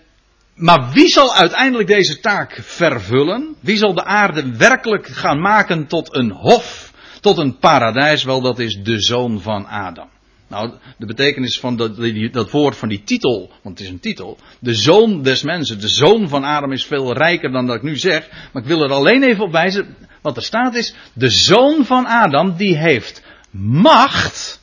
[0.54, 3.54] maar wie zal uiteindelijk deze taak vervullen?
[3.60, 8.24] Wie zal de aarde werkelijk gaan maken tot een hof, tot een paradijs?
[8.24, 10.08] Wel, dat is de zoon van Adam.
[10.48, 11.96] Nou, de betekenis van dat,
[12.32, 14.38] dat woord, van die titel, want het is een titel.
[14.58, 17.96] De zoon des mensen, de zoon van Adam is veel rijker dan dat ik nu
[17.96, 18.28] zeg.
[18.52, 22.06] Maar ik wil er alleen even op wijzen, wat er staat is, de zoon van
[22.06, 24.60] Adam, die heeft macht.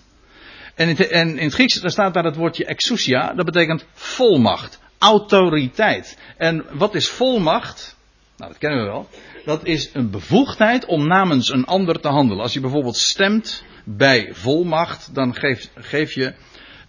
[0.75, 4.79] En in, en in het Grieks daar staat daar het woordje exousia, dat betekent volmacht
[4.99, 6.17] autoriteit.
[6.37, 7.97] En wat is volmacht?
[8.37, 9.09] Nou, dat kennen we wel.
[9.45, 12.43] Dat is een bevoegdheid om namens een ander te handelen.
[12.43, 15.35] Als je bijvoorbeeld stemt bij volmacht, dan,
[15.75, 16.33] geef, je,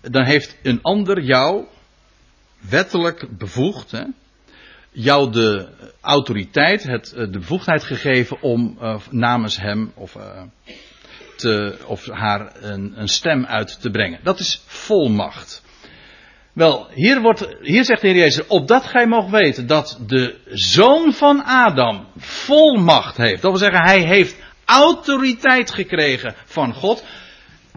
[0.01, 1.65] dan heeft een ander jou
[2.69, 4.05] wettelijk bevoegd, hè,
[4.91, 5.69] jou de
[6.01, 10.43] autoriteit, het, de bevoegdheid gegeven om uh, namens hem of, uh,
[11.37, 14.21] te, of haar een, een stem uit te brengen.
[14.23, 15.63] Dat is volmacht.
[16.53, 21.13] Wel, hier, wordt, hier zegt de Heer Jezus, opdat gij mocht weten dat de zoon
[21.13, 23.43] van Adam volmacht heeft.
[23.43, 27.05] Dat wil zeggen, hij heeft autoriteit gekregen van God.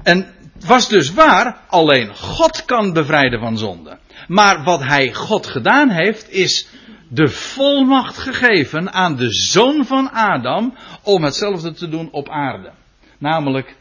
[0.04, 0.34] En
[0.66, 3.98] was dus waar, alleen God kan bevrijden van zonde.
[4.28, 6.68] Maar wat hij God gedaan heeft, is
[7.08, 12.72] de volmacht gegeven aan de zoon van Adam om hetzelfde te doen op aarde.
[13.18, 13.76] Namelijk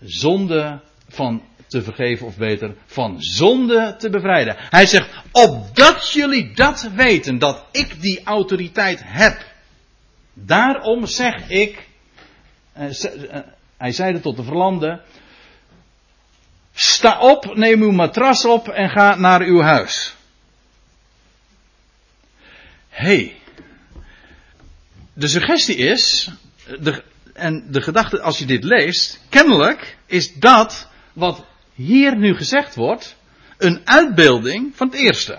[0.00, 4.56] zonde van te vergeven, of beter, van zonde te bevrijden.
[4.58, 9.46] Hij zegt, opdat jullie dat weten, dat ik die autoriteit heb.
[10.32, 11.88] Daarom zeg ik,
[12.72, 13.42] eh, eh,
[13.76, 15.00] hij zeide tot de verlamde,
[16.74, 20.16] sta op, neem uw matras op en ga naar uw huis.
[22.98, 23.36] hey,
[25.12, 26.30] de suggestie is,
[26.80, 27.02] de,
[27.32, 31.44] en de gedachte als je dit leest, kennelijk is dat wat
[31.78, 33.16] hier nu gezegd wordt,
[33.58, 35.38] een uitbeelding van het eerste.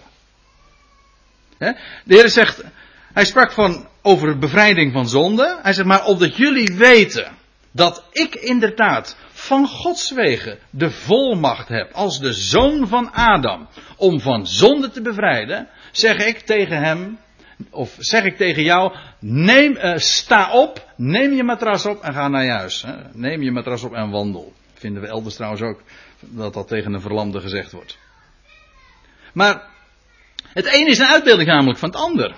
[1.58, 1.76] De
[2.06, 2.64] Heer zegt,
[3.14, 5.60] hij sprak van over bevrijding van zonde.
[5.62, 7.32] Hij zegt maar opdat jullie weten
[7.72, 14.20] dat ik inderdaad van Gods wegen de volmacht heb als de zoon van Adam om
[14.20, 17.20] van zonde te bevrijden, zeg ik tegen hem,
[17.70, 22.28] of zeg ik tegen jou, neem, uh, sta op, neem je matras op en ga
[22.28, 22.82] naar huis.
[22.82, 22.94] Hè.
[23.14, 24.54] Neem je matras op en wandel.
[24.74, 25.82] Vinden we elders trouwens ook
[26.20, 27.98] dat dat tegen een verlamde gezegd wordt.
[29.34, 29.68] Maar
[30.42, 32.36] het een is een uitbeelding namelijk van het ander.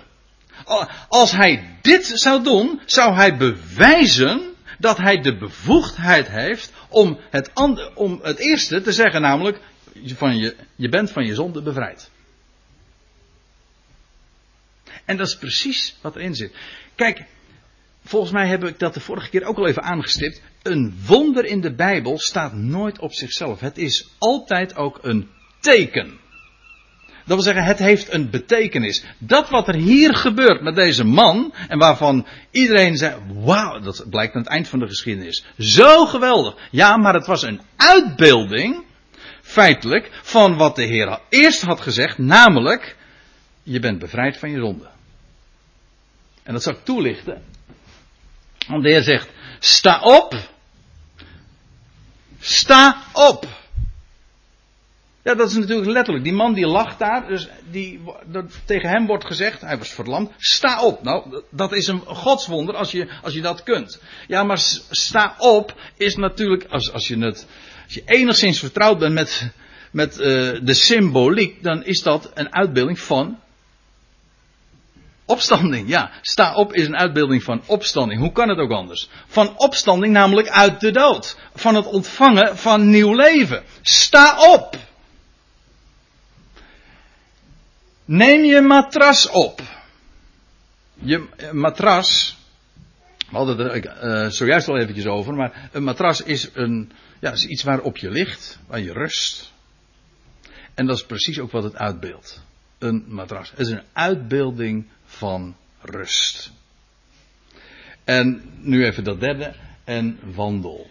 [1.08, 4.42] Als hij dit zou doen, zou hij bewijzen
[4.78, 7.52] dat hij de bevoegdheid heeft om het,
[7.94, 9.60] om het eerste te zeggen, namelijk,
[10.06, 12.10] van je, je bent van je zonde bevrijd.
[15.06, 16.54] En dat is precies wat erin zit.
[16.96, 17.26] Kijk,
[18.04, 20.42] volgens mij heb ik dat de vorige keer ook al even aangestipt.
[20.62, 23.60] Een wonder in de Bijbel staat nooit op zichzelf.
[23.60, 26.20] Het is altijd ook een teken.
[27.26, 29.04] Dat wil zeggen, het heeft een betekenis.
[29.18, 34.36] Dat wat er hier gebeurt met deze man, en waarvan iedereen zei, wauw, dat blijkt
[34.36, 35.46] aan het eind van de geschiedenis.
[35.58, 36.56] Zo geweldig.
[36.72, 38.84] Ja, maar het was een uitbeelding,
[39.42, 42.98] feitelijk, van wat de Heer eerst had gezegd, namelijk,
[43.64, 44.88] je bent bevrijd van je zonde.
[46.44, 47.44] En dat zal ik toelichten.
[48.68, 50.36] Want de Heer zegt, sta op.
[52.40, 53.48] Sta op.
[55.24, 56.24] Ja, dat is natuurlijk letterlijk.
[56.24, 60.32] Die man die lag daar, dus die, dat, tegen hem wordt gezegd, hij was verlamd,
[60.38, 61.04] sta op.
[61.04, 64.02] Nou, dat is een godswonder als je, als je dat kunt.
[64.28, 64.58] Ja, maar
[64.90, 67.48] sta op is natuurlijk, als, als je het,
[67.84, 69.52] als je enigszins vertrouwd bent met,
[69.92, 70.26] met uh,
[70.64, 73.40] de symboliek, dan is dat een uitbeelding van
[75.32, 75.90] opstanding.
[75.90, 78.20] Ja, sta op is een uitbeelding van opstanding.
[78.20, 79.10] Hoe kan het ook anders?
[79.28, 81.38] Van opstanding namelijk uit de dood.
[81.56, 83.64] Van het ontvangen van nieuw leven.
[83.82, 84.78] Sta op.
[88.06, 89.62] Neem je matras op.
[90.94, 92.38] Je eh, matras.
[93.30, 95.34] We hadden er uh, zojuist al eventjes over.
[95.34, 98.60] Maar een matras is, een, ja, is iets waarop je ligt.
[98.68, 99.52] Waar je rust.
[100.74, 102.42] En dat is precies ook wat het uitbeeldt.
[102.78, 103.50] Een matras.
[103.50, 106.52] Het is een uitbeelding van rust.
[108.04, 109.54] En nu even dat derde.
[109.84, 110.90] En wandel.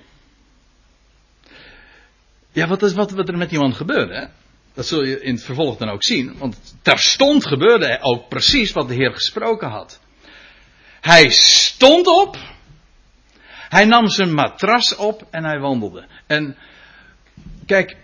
[2.53, 4.31] Ja, wat is wat, wat er met die man gebeurde?
[4.75, 6.39] Dat zul je in het vervolg dan ook zien.
[6.39, 10.01] Want terstond gebeurde ook precies wat de Heer gesproken had.
[11.01, 12.37] Hij stond op.
[13.69, 16.07] Hij nam zijn matras op en hij wandelde.
[16.27, 16.57] En
[17.67, 17.97] kijk,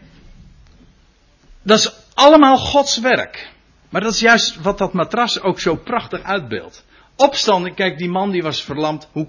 [1.63, 3.55] dat is allemaal Gods werk.
[3.97, 6.85] Maar dat is juist wat dat matras ook zo prachtig uitbeeldt.
[7.17, 9.09] Opstanding, kijk, die man die was verlamd.
[9.13, 9.29] Hoe,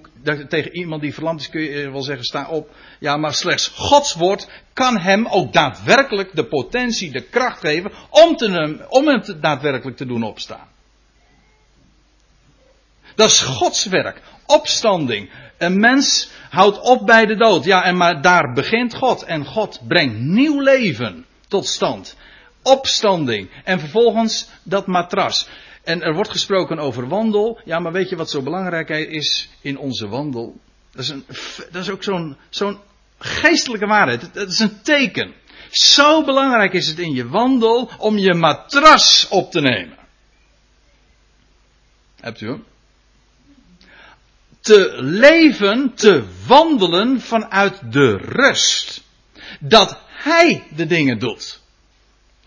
[0.49, 2.69] tegen iemand die verlamd is kun je wel zeggen, sta op.
[2.99, 8.35] Ja, maar slechts Gods woord kan hem ook daadwerkelijk de potentie, de kracht geven om,
[8.35, 10.67] te, om hem daadwerkelijk te doen opstaan.
[13.15, 14.21] Dat is Gods werk.
[14.45, 15.29] Opstanding.
[15.57, 17.63] Een mens houdt op bij de dood.
[17.63, 19.23] Ja, en maar daar begint God.
[19.23, 22.15] En God brengt nieuw leven tot stand.
[22.67, 23.49] Opstanding.
[23.63, 25.47] En vervolgens dat matras.
[25.83, 27.59] En er wordt gesproken over wandel.
[27.65, 30.59] Ja, maar weet je wat zo belangrijk is in onze wandel?
[30.91, 31.25] Dat is, een,
[31.71, 32.79] dat is ook zo'n zo'n
[33.17, 34.33] geestelijke waarheid.
[34.33, 35.33] Dat is een teken.
[35.69, 39.97] Zo belangrijk is het in je wandel om je matras op te nemen.
[42.19, 42.65] Hebt u hem?
[44.61, 49.03] Te leven, te wandelen vanuit de rust.
[49.59, 51.61] Dat Hij de dingen doet.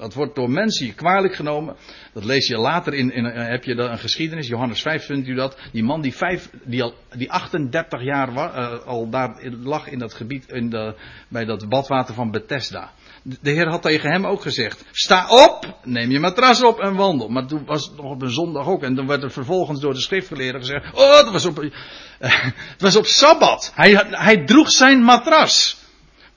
[0.01, 1.77] Dat wordt door mensen hier kwalijk genomen.
[2.13, 4.47] Dat lees je later in, in eh, heb je een geschiedenis.
[4.47, 5.57] Johannes 5 vindt u dat.
[5.73, 10.15] Die man die, vijf, die, al, die 38 jaar uh, al daar lag in dat
[10.15, 10.95] gebied, in de,
[11.29, 12.91] bij dat badwater van Bethesda.
[13.23, 17.29] De Heer had tegen hem ook gezegd: Sta op, neem je matras op en wandel.
[17.29, 18.83] Maar toen was het nog op een zondag ook.
[18.83, 21.71] En dan werd er vervolgens door de schriftgeleerden gezegd: Oh, het was op, uh,
[22.19, 23.73] het was op sabbat.
[23.75, 25.79] Hij, hij droeg zijn matras.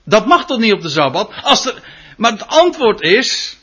[0.06, 1.32] Dat mag toch niet op de sabbat?
[1.42, 3.58] Als er, maar het antwoord is.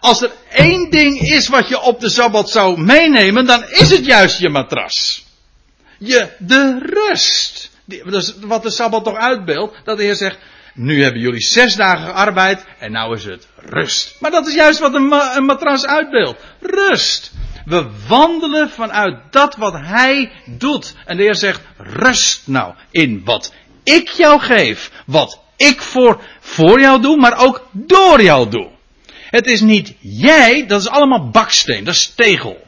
[0.00, 4.06] Als er één ding is wat je op de sabbat zou meenemen, dan is het
[4.06, 5.24] juist je matras.
[5.98, 7.70] Je, de rust.
[7.86, 9.76] Is wat de sabbat toch uitbeeldt.
[9.84, 10.38] Dat de Heer zegt,
[10.74, 14.16] nu hebben jullie zes dagen gearbeid en nou is het rust.
[14.20, 16.40] Maar dat is juist wat een, een matras uitbeeldt.
[16.60, 17.32] Rust.
[17.64, 20.94] We wandelen vanuit dat wat Hij doet.
[21.04, 23.52] En de Heer zegt, rust nou in wat
[23.84, 24.90] ik jou geef.
[25.06, 28.70] Wat ik voor, voor jou doe, maar ook door jou doe.
[29.30, 32.66] Het is niet jij, dat is allemaal baksteen, dat is tegel.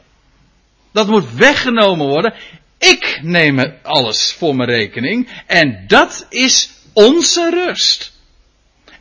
[0.91, 2.33] Dat moet weggenomen worden.
[2.77, 8.19] Ik neem alles voor mijn rekening en dat is onze rust.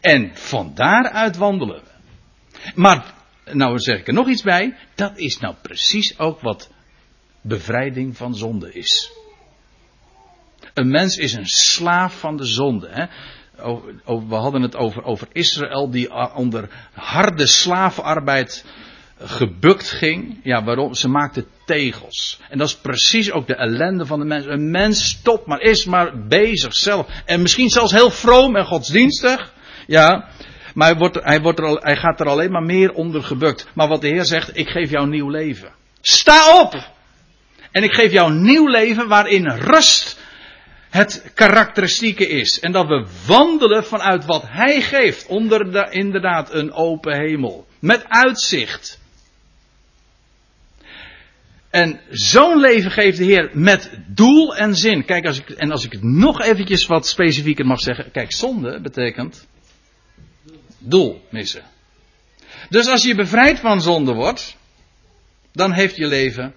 [0.00, 1.90] En van daaruit wandelen we.
[2.74, 3.14] Maar,
[3.44, 6.70] nou zeg ik er nog iets bij, dat is nou precies ook wat
[7.40, 9.10] bevrijding van zonde is.
[10.74, 12.88] Een mens is een slaaf van de zonde.
[12.90, 13.04] Hè?
[14.04, 18.64] We hadden het over, over Israël die onder harde slavenarbeid
[19.18, 20.40] gebukt ging.
[20.42, 20.94] Ja, waarom?
[20.94, 22.40] Ze maakten tegels.
[22.48, 24.46] En dat is precies ook de ellende van de mens.
[24.46, 27.06] Een mens stopt maar, is maar bezig zelf.
[27.24, 29.52] En misschien zelfs heel vroom en godsdienstig.
[29.86, 30.28] Ja,
[30.74, 33.66] maar hij, wordt, hij, wordt er hij gaat er alleen maar meer onder gebukt.
[33.74, 35.72] Maar wat de Heer zegt, ik geef jou nieuw leven.
[36.00, 36.74] Sta op!
[37.70, 40.19] En ik geef jou nieuw leven waarin rust
[40.90, 42.60] het karakteristieke is.
[42.60, 45.26] En dat we wandelen vanuit wat Hij geeft.
[45.26, 47.66] Onder de, inderdaad een open hemel.
[47.78, 48.98] Met uitzicht.
[51.70, 55.04] En zo'n leven geeft de Heer met doel en zin.
[55.04, 58.10] Kijk, als ik, en als ik het nog eventjes wat specifieker mag zeggen.
[58.10, 59.46] Kijk, zonde betekent
[60.78, 61.62] doel missen.
[62.68, 64.56] Dus als je bevrijd van zonde wordt,
[65.52, 66.54] dan heeft je leven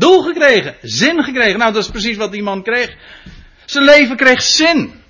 [0.00, 1.58] doel gekregen, zin gekregen.
[1.58, 2.96] Nou, dat is precies wat die man kreeg.
[3.64, 5.00] Zijn leven kreeg zin.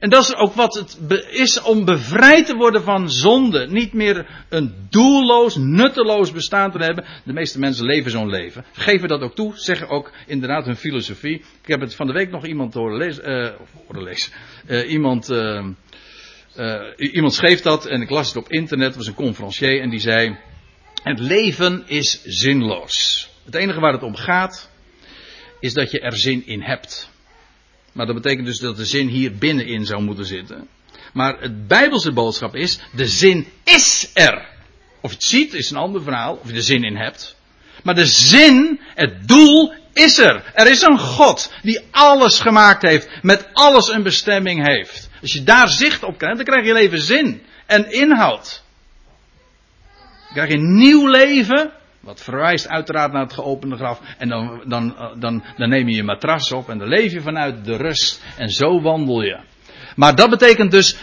[0.00, 0.98] En dat is ook wat het
[1.30, 3.66] is om bevrijd te worden van zonde.
[3.66, 7.04] Niet meer een doelloos, nutteloos bestaan te hebben.
[7.24, 8.64] De meeste mensen leven zo'n leven.
[8.72, 9.52] Geven dat ook toe.
[9.56, 11.34] Zeggen ook inderdaad hun filosofie.
[11.34, 13.56] Ik heb het van de week nog iemand horen lezen.
[13.88, 14.32] Lezen.
[14.66, 15.64] Uh, iemand, uh,
[16.96, 18.86] iemand schreef dat en ik las het op internet.
[18.86, 20.36] Het was een conferencier en die zei.
[21.02, 23.28] Het leven is zinloos.
[23.48, 24.70] Het enige waar het om gaat.
[25.60, 27.10] Is dat je er zin in hebt.
[27.92, 30.68] Maar dat betekent dus dat de zin hier binnenin zou moeten zitten.
[31.12, 34.48] Maar het Bijbelse boodschap is: de zin is er.
[35.00, 37.36] Of je het ziet is een ander verhaal, of je er zin in hebt.
[37.82, 40.50] Maar de zin, het doel is er.
[40.54, 45.08] Er is een God die alles gemaakt heeft, met alles een bestemming heeft.
[45.20, 48.62] Als je daar zicht op krijgt, dan krijg je leven zin en inhoud.
[50.24, 51.72] Dan krijg je nieuw leven
[52.08, 54.00] wat verwijst uiteraard naar het geopende graf.
[54.18, 57.64] En dan, dan, dan, dan neem je je matras op en dan leef je vanuit
[57.64, 58.22] de rust.
[58.36, 59.38] En zo wandel je.
[59.96, 60.96] Maar dat betekent dus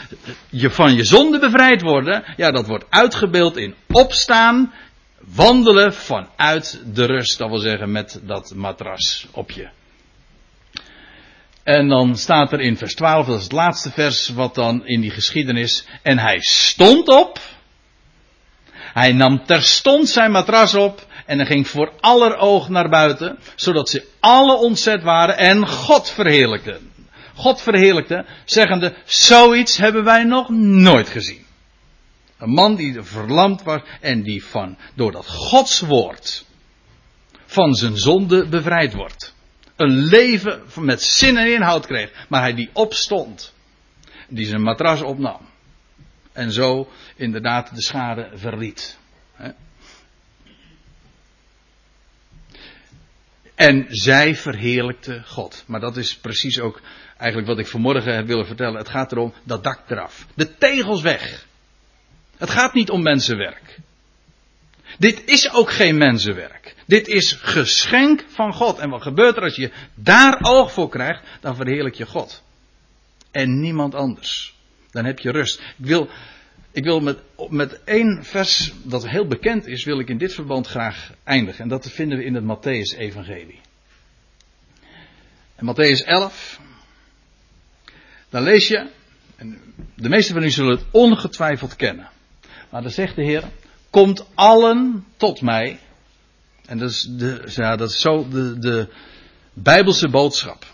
[0.50, 2.24] je van je zonde bevrijd worden.
[2.38, 4.74] Ja, dat wordt uitgebeeld in opstaan,
[5.20, 7.38] wandelen vanuit de rust.
[7.38, 9.70] Dat wil zeggen met dat matras op je.
[11.64, 15.02] En dan staat er in vers 12, dat is het laatste vers wat dan in
[15.02, 15.88] die geschiedenis.
[16.02, 17.40] En hij stond op.
[18.96, 23.90] Hij nam terstond zijn matras op en hij ging voor aller oog naar buiten, zodat
[23.90, 26.92] ze alle ontzet waren en God verheerlijkten.
[27.36, 31.46] God verheerlijkte, zeggende, zoiets hebben wij nog nooit gezien.
[32.38, 36.46] Een man die verlamd was en die van, door dat Gods woord,
[37.46, 39.36] van zijn zonde bevrijd wordt.
[39.76, 43.54] Een leven met zin en inhoud kreeg, maar hij die opstond.
[44.28, 45.54] Die zijn matras opnam.
[46.36, 48.98] En zo inderdaad de schade verliet.
[53.56, 55.64] En zij verheerlijkte God.
[55.68, 56.82] Maar dat is precies ook
[57.18, 58.78] eigenlijk wat ik vanmorgen heb willen vertellen.
[58.78, 60.26] Het gaat erom dat dak eraf.
[60.34, 61.48] De tegels weg.
[62.38, 63.80] Het gaat niet om mensenwerk.
[64.98, 66.76] Dit is ook geen mensenwerk.
[66.86, 68.80] Dit is geschenk van God.
[68.80, 71.24] En wat gebeurt er als je daar oog voor krijgt?
[71.42, 72.44] Dan verheerlijk je God.
[73.32, 74.55] En niemand anders.
[74.96, 75.60] Dan heb je rust.
[75.60, 76.10] Ik wil
[76.72, 77.18] ik wil met,
[77.50, 81.64] met één vers dat heel bekend is, wil ik in dit verband graag eindigen.
[81.64, 83.60] En dat vinden we in het Matthäus-evangelie.
[85.58, 86.60] In Matthäus 11,
[88.30, 88.88] dan lees je,
[89.36, 89.62] en
[89.96, 92.10] de meeste van u zullen het ongetwijfeld kennen.
[92.70, 93.44] Maar dan zegt de Heer,
[93.90, 95.80] komt allen tot mij.
[96.66, 98.88] En dat is, de, ja, dat is zo de, de
[99.54, 100.66] Bijbelse boodschap.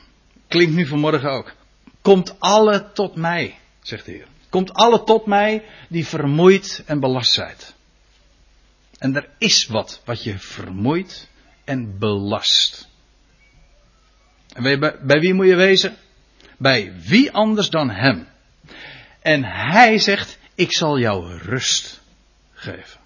[0.47, 1.53] Klinkt nu vanmorgen ook.
[2.01, 4.27] Komt alle tot mij, zegt de Heer.
[4.49, 7.73] Komt alle tot mij die vermoeid en belast zijt.
[8.97, 11.27] En er is wat wat je vermoeit
[11.63, 12.89] en belast.
[14.53, 15.97] En bij, bij wie moet je wezen?
[16.57, 18.27] Bij wie anders dan hem.
[19.19, 22.01] En hij zegt, ik zal jou rust
[22.53, 22.99] geven.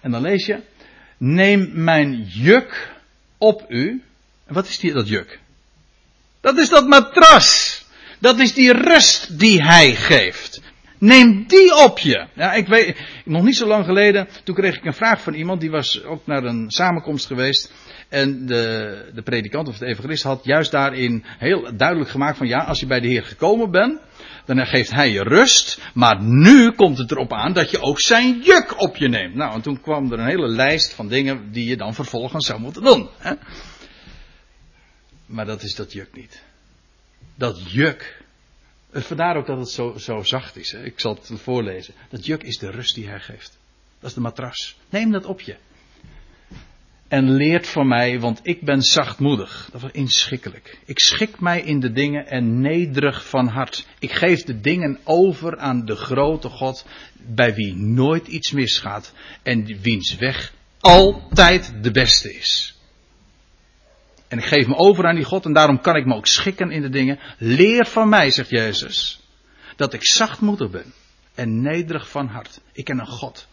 [0.00, 0.62] En dan lees je,
[1.16, 2.94] neem mijn juk
[3.38, 4.02] op u.
[4.46, 5.40] En wat is die, dat juk?
[6.40, 7.79] Dat is dat matras.
[8.20, 10.60] Dat is die rust die hij geeft.
[10.98, 12.26] Neem die op je.
[12.34, 15.60] Ja, ik weet, nog niet zo lang geleden, toen kreeg ik een vraag van iemand,
[15.60, 17.72] die was ook naar een samenkomst geweest.
[18.08, 22.58] En de, de predikant of de evangelist had juist daarin heel duidelijk gemaakt van ja,
[22.58, 24.00] als je bij de Heer gekomen bent,
[24.44, 25.80] dan geeft hij je rust.
[25.94, 29.34] Maar nu komt het erop aan dat je ook zijn juk op je neemt.
[29.34, 32.60] Nou, en toen kwam er een hele lijst van dingen die je dan vervolgens zou
[32.60, 33.08] moeten doen.
[33.18, 33.32] Hè?
[35.26, 36.48] Maar dat is dat juk niet
[37.40, 38.22] dat juk.
[38.92, 40.72] Vandaar ook dat het zo, zo zacht is.
[40.72, 40.84] Hè.
[40.84, 41.94] Ik zal het voorlezen.
[42.08, 43.58] Dat juk is de rust die hij geeft.
[43.98, 44.76] Dat is de matras.
[44.88, 45.56] Neem dat op je.
[47.08, 49.68] En leert van mij, want ik ben zachtmoedig.
[49.72, 50.78] Dat was inschikkelijk.
[50.84, 53.86] Ik schik mij in de dingen en nederig van hart.
[53.98, 59.12] Ik geef de dingen over aan de grote God, bij wie nooit iets misgaat
[59.42, 62.79] en wiens weg altijd de beste is.
[64.30, 66.70] En ik geef me over aan die God en daarom kan ik me ook schikken
[66.70, 67.18] in de dingen.
[67.38, 69.20] Leer van mij, zegt Jezus,
[69.76, 70.92] dat ik zachtmoedig ben
[71.34, 72.60] en nederig van hart.
[72.72, 73.48] Ik ken een God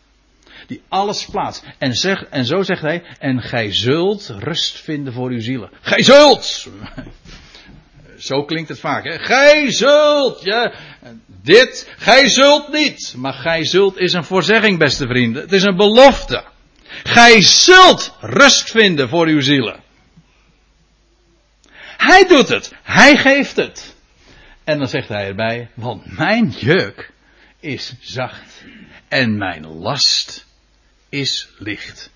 [0.68, 1.64] die alles plaatst.
[1.78, 5.70] En, zeg, en zo zegt hij, en gij zult rust vinden voor uw zielen.
[5.82, 6.68] Gij zult!
[8.18, 9.20] Zo klinkt het vaak, hè?
[9.20, 10.42] Gij zult!
[10.42, 10.74] Ja,
[11.42, 13.14] dit, gij zult niet.
[13.18, 15.42] Maar gij zult is een voorzegging, beste vrienden.
[15.42, 16.44] Het is een belofte.
[17.04, 19.86] Gij zult rust vinden voor uw zielen.
[22.08, 22.74] Hij doet het.
[22.84, 23.96] Hij geeft het.
[24.64, 27.12] En dan zegt hij erbij, want mijn juk
[27.60, 28.64] is zacht
[29.08, 30.46] en mijn last
[31.10, 32.12] is licht.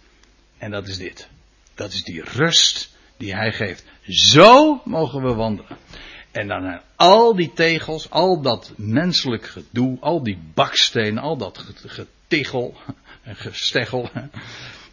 [0.57, 1.27] En dat is dit.
[1.75, 3.83] Dat is die rust die hij geeft.
[4.07, 5.77] Zo mogen we wandelen.
[6.31, 12.75] En dan al die tegels, al dat menselijk gedoe, al die bakstenen, al dat getichel
[13.23, 14.09] en gesteggel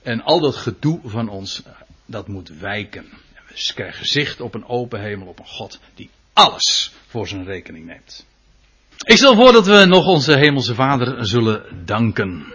[0.02, 1.62] en al dat gedoe van ons,
[2.06, 3.06] dat moet wijken.
[3.74, 8.26] Krijgen zicht op een open hemel, op een God die alles voor zijn rekening neemt.
[8.96, 12.52] Ik stel voor dat we nog onze hemelse Vader zullen danken.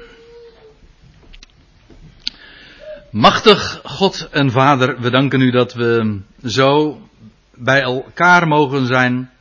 [3.11, 7.01] Machtig God en Vader, we danken u dat we zo
[7.55, 9.31] bij elkaar mogen zijn,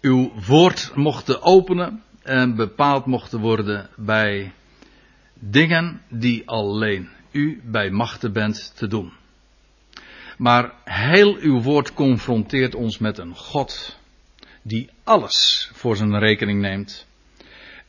[0.00, 4.52] uw woord mochten openen en bepaald mochten worden bij
[5.34, 9.12] dingen die alleen u bij machten bent te doen.
[10.36, 13.98] Maar heel uw woord confronteert ons met een God
[14.62, 17.06] die alles voor zijn rekening neemt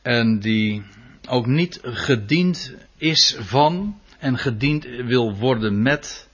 [0.02, 0.82] en die
[1.28, 6.28] ook niet gediend is van en gediend wil worden met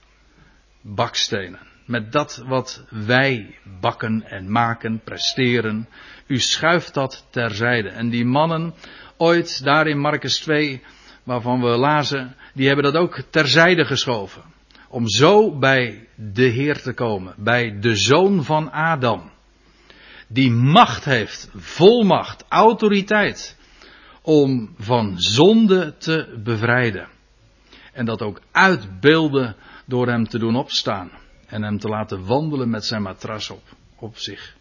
[0.81, 1.59] bakstenen.
[1.85, 5.87] Met dat wat wij bakken en maken, presteren.
[6.27, 7.89] U schuift dat terzijde.
[7.89, 8.73] En die mannen,
[9.17, 10.81] ooit daar in Marcus 2,
[11.23, 14.54] waarvan we lazen, die hebben dat ook terzijde geschoven.
[14.95, 19.31] Om zo bij de Heer te komen, bij de zoon van Adam.
[20.27, 23.57] Die macht heeft, volmacht, autoriteit,
[24.21, 27.07] om van zonde te bevrijden.
[27.93, 31.11] En dat ook uitbeelden door hem te doen opstaan.
[31.47, 33.63] En hem te laten wandelen met zijn matras op,
[33.95, 34.55] op zich.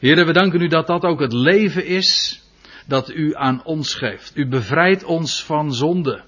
[0.00, 2.40] Heren, we danken u dat dat ook het leven is
[2.86, 4.36] dat u aan ons geeft.
[4.36, 6.22] U bevrijdt ons van zonde.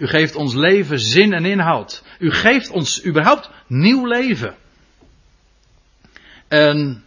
[0.00, 2.02] U geeft ons leven zin en inhoud.
[2.18, 4.56] U geeft ons überhaupt nieuw leven.
[6.48, 7.04] En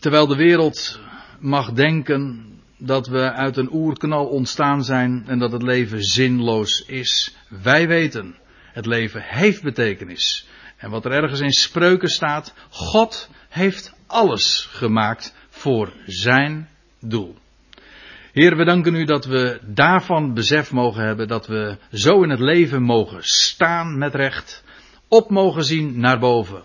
[0.00, 1.00] terwijl de wereld
[1.40, 2.46] mag denken
[2.76, 7.36] dat we uit een oerknal ontstaan zijn en dat het leven zinloos is.
[7.48, 8.36] Wij weten,
[8.72, 10.48] het leven heeft betekenis.
[10.76, 16.68] En wat er ergens in spreuken staat, God heeft alles gemaakt voor zijn
[17.00, 17.36] doel.
[18.32, 22.40] Heer, we danken u dat we daarvan besef mogen hebben, dat we zo in het
[22.40, 24.64] leven mogen staan met recht,
[25.08, 26.62] op mogen zien naar boven,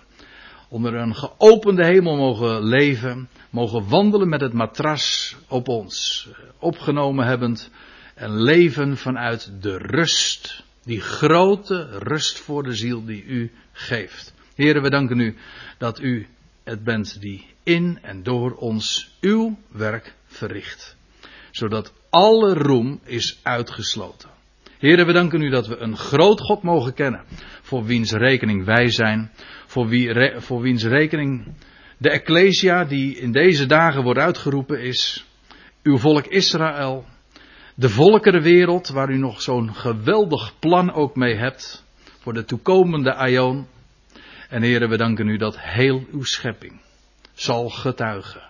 [0.70, 6.28] onder een geopende hemel mogen leven mogen wandelen met het matras op ons,
[6.60, 7.72] opgenomen hebbend
[8.16, 14.34] en leven vanuit de rust, die grote rust voor de ziel die u geeft.
[14.56, 15.38] Heren, we danken u
[15.78, 16.28] dat u
[16.64, 20.97] het bent die in en door ons uw werk verricht,
[21.58, 24.30] zodat alle roem is uitgesloten.
[24.78, 27.24] Heren, we danken u dat we een groot God mogen kennen,
[27.62, 29.32] voor wiens rekening wij zijn,
[29.66, 31.56] voor, wie, voor wiens rekening
[31.98, 35.26] de Ecclesia die in deze dagen wordt uitgeroepen is
[35.84, 37.06] uw volk Israël.
[37.76, 41.86] De volkerenwereld waar u nog zo'n geweldig plan ook mee hebt
[42.20, 43.68] voor de toekomende aion.
[44.50, 46.82] En heren, we danken u dat heel uw schepping
[47.34, 48.42] zal getuigen.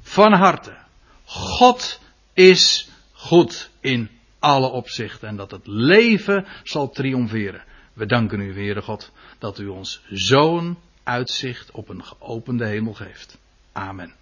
[0.00, 0.76] Van harte.
[1.24, 2.00] God
[2.38, 7.64] is goed in alle opzichten en dat het leven zal triomferen.
[7.92, 13.38] We danken u, Heere God, dat u ons zo'n uitzicht op een geopende hemel geeft.
[13.72, 14.17] Amen.